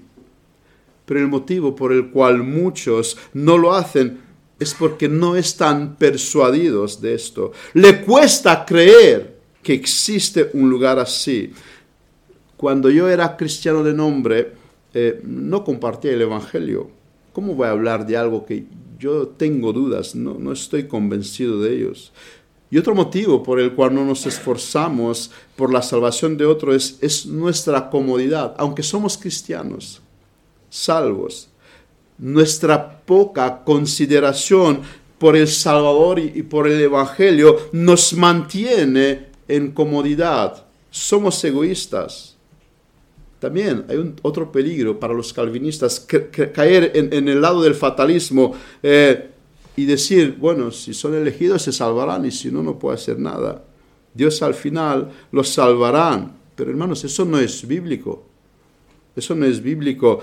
Pero 1.06 1.20
el 1.20 1.28
motivo 1.28 1.76
por 1.76 1.94
el 1.94 2.10
cual 2.10 2.44
muchos 2.44 3.18
no 3.34 3.58
lo 3.58 3.74
hacen 3.74 4.22
es 4.60 4.74
porque 4.74 5.08
no 5.08 5.36
están 5.36 5.96
persuadidos 5.96 7.02
de 7.02 7.14
esto. 7.14 7.52
Le 7.74 8.02
cuesta 8.02 8.66
creer 8.66 9.38
que 9.62 9.74
existe 9.74 10.50
un 10.54 10.70
lugar 10.70 11.00
así. 11.00 11.52
Cuando 12.56 12.90
yo 12.90 13.08
era 13.08 13.38
cristiano 13.38 13.84
de 13.84 13.94
nombre, 13.94 14.54
eh, 14.94 15.22
no 15.24 15.64
compartía 15.64 16.12
el 16.12 16.22
Evangelio. 16.22 16.90
¿Cómo 17.34 17.54
voy 17.54 17.68
a 17.68 17.72
hablar 17.72 18.08
de 18.08 18.18
algo 18.18 18.46
que 18.46 18.66
yo 18.98 19.28
tengo 19.28 19.74
dudas, 19.74 20.16
no, 20.16 20.36
no 20.40 20.52
estoy 20.52 20.88
convencido 20.88 21.62
de 21.62 21.76
ellos? 21.76 22.12
Y 22.70 22.78
otro 22.78 22.96
motivo 22.96 23.44
por 23.44 23.60
el 23.60 23.74
cual 23.74 23.94
no 23.94 24.04
nos 24.04 24.26
esforzamos 24.26 25.32
por 25.56 25.72
la 25.72 25.82
salvación 25.82 26.36
de 26.36 26.46
otro 26.46 26.74
es, 26.74 26.98
es 27.02 27.26
nuestra 27.26 27.90
comodidad, 27.90 28.56
aunque 28.58 28.84
somos 28.84 29.18
cristianos, 29.18 30.02
salvos. 30.70 31.47
Nuestra 32.20 33.00
poca 33.00 33.64
consideración 33.64 34.82
por 35.18 35.36
el 35.36 35.48
Salvador 35.48 36.20
y, 36.20 36.44
por 36.44 36.68
el 36.68 36.80
Evangelio 36.80 37.58
nos 37.72 38.14
mantiene 38.14 39.28
en 39.48 39.72
comodidad. 39.72 40.66
Somos 40.90 41.44
egoístas. 41.44 42.36
También 43.40 43.86
hay 43.88 44.14
otro 44.24 44.52
peligro 44.52 45.00
para 45.00 45.14
los 45.14 45.32
calvinistas, 45.32 46.00
caer 46.54 46.92
en, 46.96 47.28
el 47.28 47.40
lado 47.40 47.62
del 47.62 47.76
fatalismo. 47.76 48.54
Eh, 48.82 49.30
y 49.78 49.86
decir, 49.86 50.36
bueno, 50.40 50.72
si 50.72 50.94
son 50.94 51.14
elegidos 51.14 51.62
se 51.62 51.72
salvarán 51.72 52.26
y 52.26 52.32
si 52.32 52.52
no, 52.52 52.64
no 52.64 52.80
puede 52.80 52.96
hacer 52.96 53.20
nada. 53.20 53.64
Dios 54.14 54.42
al 54.42 54.56
final 54.56 55.12
los 55.32 55.50
salvarán. 55.50 56.36
Pero 56.56 56.72
hermanos, 56.72 57.04
eso 57.04 57.24
no 57.24 57.38
es 57.38 57.66
bíblico. 57.66 58.26
Eso 59.16 59.36
no 59.36 59.46
es 59.46 59.62
bíblico. 59.62 60.20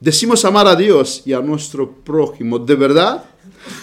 Decimos 0.00 0.46
amar 0.46 0.66
a 0.66 0.74
Dios 0.74 1.22
y 1.26 1.34
a 1.34 1.40
nuestro 1.40 1.92
prójimo, 1.92 2.58
¿de 2.58 2.74
verdad? 2.74 3.24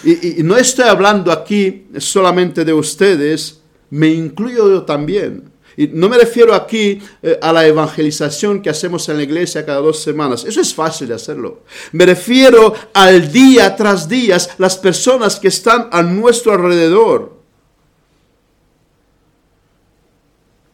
Y, 0.02 0.42
no 0.42 0.56
estoy 0.56 0.86
hablando 0.86 1.30
aquí 1.30 1.86
solamente 1.98 2.64
de 2.64 2.72
ustedes, 2.72 3.60
me 3.90 4.08
incluyo 4.08 4.68
yo 4.68 4.82
también. 4.82 5.52
Y 5.76 5.86
no 5.86 6.08
me 6.08 6.18
refiero 6.18 6.54
aquí 6.54 7.00
eh, 7.22 7.38
a 7.40 7.52
la 7.52 7.64
evangelización 7.64 8.60
que 8.60 8.68
hacemos 8.68 9.08
en 9.08 9.18
la 9.18 9.22
iglesia 9.22 9.64
cada 9.64 9.78
dos 9.78 10.02
semanas. 10.02 10.44
Eso 10.44 10.60
es 10.60 10.74
fácil 10.74 11.06
de 11.06 11.14
hacerlo. 11.14 11.62
Me 11.92 12.04
refiero 12.04 12.74
al 12.92 13.30
día 13.30 13.76
tras 13.76 14.08
día, 14.08 14.38
las 14.58 14.76
personas 14.76 15.38
que 15.38 15.46
están 15.46 15.88
a 15.92 16.02
nuestro 16.02 16.52
alrededor. 16.52 17.38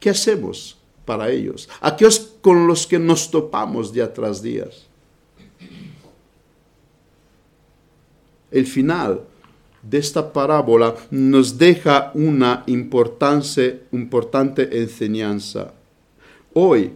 ¿Qué 0.00 0.08
hacemos 0.08 0.78
para 1.04 1.28
ellos? 1.28 1.68
Aquellos 1.82 2.30
con 2.40 2.66
los 2.66 2.86
que 2.86 2.98
nos 2.98 3.30
topamos 3.30 3.92
día 3.92 4.10
tras 4.10 4.40
día. 4.40 4.68
El 8.54 8.66
final 8.68 9.22
de 9.82 9.98
esta 9.98 10.32
parábola 10.32 10.94
nos 11.10 11.58
deja 11.58 12.12
una 12.14 12.62
importante, 12.68 13.82
importante 13.90 14.80
enseñanza. 14.80 15.74
Hoy 16.52 16.92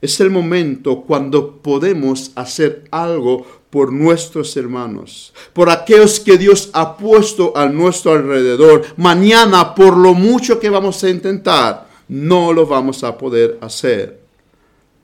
es 0.00 0.18
el 0.20 0.30
momento 0.30 1.02
cuando 1.02 1.58
podemos 1.58 2.32
hacer 2.34 2.84
algo 2.90 3.46
por 3.68 3.92
nuestros 3.92 4.56
hermanos, 4.56 5.34
por 5.52 5.68
aquellos 5.68 6.18
que 6.18 6.38
Dios 6.38 6.70
ha 6.72 6.96
puesto 6.96 7.54
a 7.54 7.66
nuestro 7.66 8.12
alrededor. 8.12 8.82
Mañana, 8.96 9.74
por 9.74 9.98
lo 9.98 10.14
mucho 10.14 10.58
que 10.58 10.70
vamos 10.70 11.04
a 11.04 11.10
intentar, 11.10 11.88
no 12.08 12.54
lo 12.54 12.66
vamos 12.66 13.04
a 13.04 13.18
poder 13.18 13.58
hacer. 13.60 14.18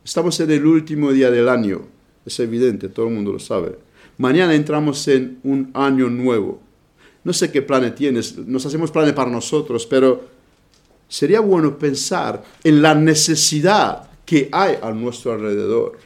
Estamos 0.03 0.41
en 0.41 0.53
el 0.53 0.65
último 0.65 1.13
día 1.13 1.31
del 1.31 1.51
año, 1.51 1.83
es 2.25 2.41
evidente, 2.41 2.89
todo 2.89 3.09
el 3.09 3.15
mundo 3.15 3.31
lo 3.31 3.39
sabe. 3.39 3.88
Mañana 4.19 4.55
entramos 4.55 5.07
en 5.09 5.39
un 5.45 5.71
año 5.75 6.11
nuevo. 6.11 6.61
No 7.23 7.33
sé 7.33 7.51
qué 7.51 7.62
planes 7.62 7.95
tienes, 7.95 8.37
nos 8.37 8.66
hacemos 8.66 8.91
planes 8.91 9.12
para 9.12 9.31
nosotros, 9.31 9.87
pero 9.87 10.29
sería 11.09 11.41
bueno 11.41 11.79
pensar 11.79 12.43
en 12.64 12.83
la 12.83 12.95
necesidad 12.95 14.09
que 14.27 14.49
hay 14.53 14.77
a 14.83 14.91
nuestro 14.91 15.33
alrededor. 15.33 15.99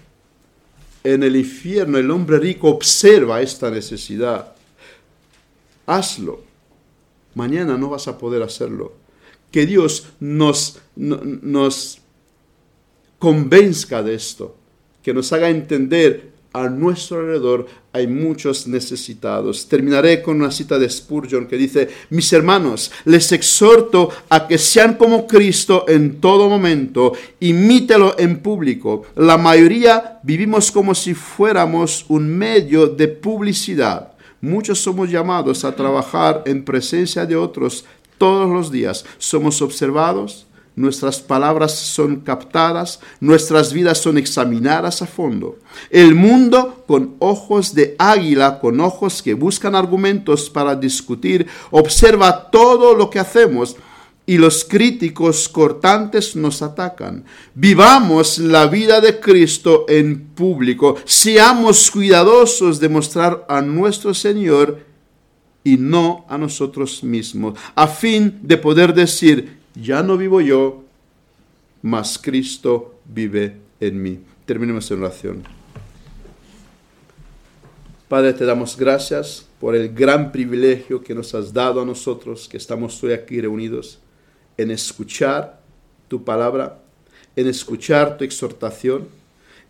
En 1.03 1.23
el 1.23 1.37
infierno 1.37 1.99
el 1.99 2.11
hombre 2.11 2.39
rico 2.39 2.69
observa 2.69 3.41
esta 3.41 3.71
necesidad. 3.71 4.53
Hazlo. 5.87 6.43
Mañana 7.35 7.79
no 7.79 7.89
vas 7.89 8.09
a 8.09 8.19
poder 8.19 8.43
hacerlo. 8.43 8.93
Que 9.51 9.67
Dios 9.67 10.09
nos, 10.21 10.81
nos 10.97 11.99
convenzca 13.19 14.03
de 14.03 14.15
esto, 14.15 14.57
que 15.03 15.15
nos 15.15 15.33
haga 15.33 15.49
entender 15.49 16.32
a 16.53 16.69
nuestro 16.69 17.21
alrededor 17.21 17.67
hay 17.93 18.07
muchos 18.07 18.67
necesitados. 18.67 19.69
Terminaré 19.69 20.23
con 20.23 20.41
una 20.41 20.51
cita 20.51 20.79
de 20.79 20.89
Spurgeon 20.89 21.47
que 21.47 21.57
dice, 21.57 21.89
mis 22.11 22.33
hermanos, 22.33 22.91
les 23.05 23.33
exhorto 23.33 24.11
a 24.29 24.47
que 24.47 24.59
sean 24.59 24.95
como 24.95 25.27
Cristo 25.27 25.85
en 25.89 26.21
todo 26.21 26.49
momento, 26.49 27.13
imítelo 27.41 28.19
en 28.19 28.39
público. 28.41 29.05
La 29.17 29.39
mayoría 29.39 30.21
vivimos 30.23 30.71
como 30.71 30.95
si 30.95 31.15
fuéramos 31.15 32.05
un 32.09 32.29
medio 32.29 32.87
de 32.87 33.09
publicidad. 33.09 34.13
Muchos 34.41 34.81
somos 34.81 35.11
llamados 35.11 35.65
a 35.65 35.77
trabajar 35.77 36.43
en 36.47 36.65
presencia 36.65 37.27
de 37.27 37.37
otros 37.37 37.85
todos 38.19 38.51
los 38.51 38.73
días. 38.73 39.05
Somos 39.19 39.63
observados, 39.63 40.47
nuestras 40.75 41.21
palabras 41.21 41.75
son 41.75 42.21
captadas, 42.21 43.01
nuestras 43.21 43.73
vidas 43.73 43.99
son 43.99 44.19
examinadas 44.19 45.03
a 45.03 45.07
fondo. 45.07 45.59
El 45.91 46.15
mundo 46.15 46.85
con 46.87 47.17
ojos 47.19 47.75
de 47.75 47.95
águila, 47.99 48.59
con 48.59 48.81
ojos 48.81 49.23
que 49.23 49.35
buscan 49.35 49.75
argumentos 49.75 50.49
para 50.49 50.75
discutir, 50.75 51.47
observa 51.71 52.51
todo 52.51 52.95
lo 52.95 53.11
que 53.11 53.19
hacemos 53.19 53.77
y 54.25 54.39
los 54.39 54.65
críticos 54.65 55.49
cortantes 55.49 56.37
nos 56.37 56.63
atacan. 56.63 57.25
Vivamos 57.55 58.39
la 58.39 58.67
vida 58.67 59.01
de 59.01 59.21
Cristo 59.21 59.85
en 59.89 60.29
público, 60.29 60.97
seamos 61.05 61.91
cuidadosos 61.91 62.79
de 62.79 62.89
mostrar 62.89 63.45
a 63.49 63.61
nuestro 63.61 64.15
Señor 64.15 64.81
y 65.65 65.77
no 65.77 66.25
a 66.29 66.39
nosotros 66.39 67.05
mismos, 67.05 67.59
a 67.75 67.87
fin 67.87 68.39
de 68.43 68.57
poder 68.57 68.95
decir, 68.95 69.62
ya 69.75 70.03
no 70.03 70.17
vivo 70.17 70.41
yo, 70.41 70.85
mas 71.83 72.19
Cristo 72.19 72.95
vive 73.05 73.57
en 73.81 74.03
mí. 74.03 74.19
Terminemos 74.47 74.91
en 74.91 74.99
oración. 74.99 75.45
Padre, 78.09 78.35
te 78.35 78.45
damos 78.45 78.77
gracias 78.77 79.47
por 79.59 79.75
el 79.75 79.95
gran 79.95 80.33
privilegio 80.33 81.03
que 81.03 81.15
nos 81.15 81.35
has 81.35 81.53
dado 81.53 81.81
a 81.81 81.85
nosotros, 81.85 82.47
que 82.49 82.59
estamos 82.59 83.03
hoy 83.03 83.13
aquí 83.13 83.41
reunidos, 83.41 84.01
en 84.59 84.71
escuchar 84.71 85.61
tu 86.09 86.23
palabra, 86.23 86.79
en 87.37 87.49
escuchar 87.49 88.19
tu 88.19 88.25
exhortación, 88.25 89.09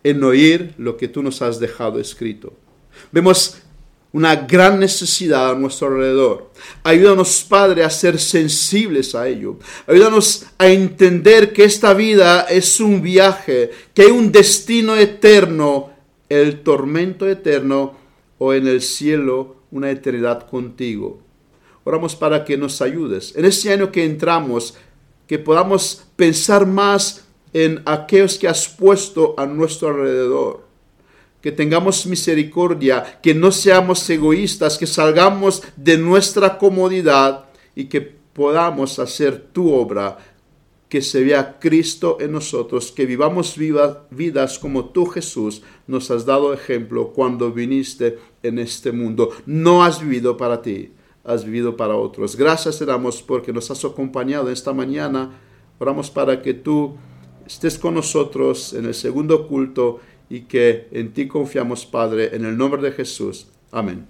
en 0.03 0.21
oír 0.23 0.73
lo 0.77 0.97
que 0.97 1.07
tú 1.07 1.23
nos 1.23 1.41
has 1.41 1.59
dejado 1.59 1.99
escrito. 1.99 2.53
Vemos 3.11 3.62
una 4.13 4.35
gran 4.35 4.79
necesidad 4.79 5.51
a 5.51 5.55
nuestro 5.55 5.87
alrededor. 5.87 6.51
Ayúdanos, 6.83 7.43
Padre, 7.49 7.83
a 7.83 7.89
ser 7.89 8.19
sensibles 8.19 9.15
a 9.15 9.27
ello. 9.27 9.57
Ayúdanos 9.87 10.45
a 10.59 10.67
entender 10.67 11.51
que 11.51 11.63
esta 11.63 11.93
vida 11.95 12.41
es 12.41 12.79
un 12.79 13.01
viaje, 13.01 13.71
que 13.93 14.03
hay 14.03 14.11
un 14.11 14.31
destino 14.31 14.95
eterno, 14.95 15.89
el 16.29 16.61
tormento 16.61 17.27
eterno 17.27 17.95
o 18.37 18.53
en 18.53 18.67
el 18.67 18.81
cielo 18.81 19.55
una 19.71 19.89
eternidad 19.89 20.47
contigo. 20.47 21.19
Oramos 21.83 22.15
para 22.15 22.45
que 22.45 22.55
nos 22.55 22.83
ayudes. 22.83 23.35
En 23.35 23.45
este 23.45 23.73
año 23.73 23.91
que 23.91 24.05
entramos, 24.05 24.75
que 25.27 25.39
podamos 25.39 26.05
pensar 26.15 26.67
más 26.67 27.25
en 27.51 27.81
aquellos 27.85 28.37
que 28.37 28.47
has 28.47 28.67
puesto 28.67 29.33
a 29.37 29.47
nuestro 29.47 29.89
alrededor 29.89 30.62
que 31.43 31.51
tengamos 31.51 32.05
misericordia, 32.05 33.19
que 33.21 33.35
no 33.35 33.51
seamos 33.51 34.09
egoístas, 34.09 34.77
que 34.77 34.87
salgamos 34.87 35.61
de 35.75 35.97
nuestra 35.97 36.57
comodidad 36.57 37.49
y 37.75 37.85
que 37.85 37.99
podamos 37.99 38.97
hacer 38.97 39.49
tu 39.51 39.69
obra, 39.69 40.17
que 40.87 41.01
se 41.01 41.21
vea 41.21 41.59
Cristo 41.59 42.17
en 42.21 42.31
nosotros, 42.31 42.93
que 42.93 43.05
vivamos 43.05 43.57
vidas 43.57 44.57
como 44.57 44.85
tú 44.85 45.05
Jesús 45.05 45.63
nos 45.85 46.09
has 46.11 46.25
dado 46.25 46.53
ejemplo 46.53 47.09
cuando 47.09 47.51
viniste 47.51 48.19
en 48.41 48.57
este 48.57 48.93
mundo. 48.93 49.31
No 49.45 49.83
has 49.83 49.99
vivido 49.99 50.37
para 50.37 50.61
ti, 50.61 50.91
has 51.25 51.43
vivido 51.43 51.75
para 51.75 51.97
otros. 51.97 52.37
Gracias 52.37 52.79
te 52.79 52.85
damos 52.85 53.21
porque 53.21 53.51
nos 53.51 53.69
has 53.69 53.83
acompañado 53.83 54.49
esta 54.49 54.71
mañana. 54.71 55.31
Oramos 55.77 56.09
para 56.09 56.41
que 56.41 56.53
tú 56.53 56.95
estés 57.45 57.77
con 57.77 57.95
nosotros 57.95 58.71
en 58.71 58.85
el 58.85 58.93
segundo 58.93 59.45
culto 59.49 59.99
y 60.33 60.41
que 60.41 60.87
en 60.91 61.13
ti 61.13 61.27
confiamos, 61.27 61.85
Padre, 61.85 62.35
en 62.35 62.43
el 62.43 62.57
nombre 62.57 62.81
de 62.81 62.91
Jesús. 62.91 63.45
Amén. 63.71 64.07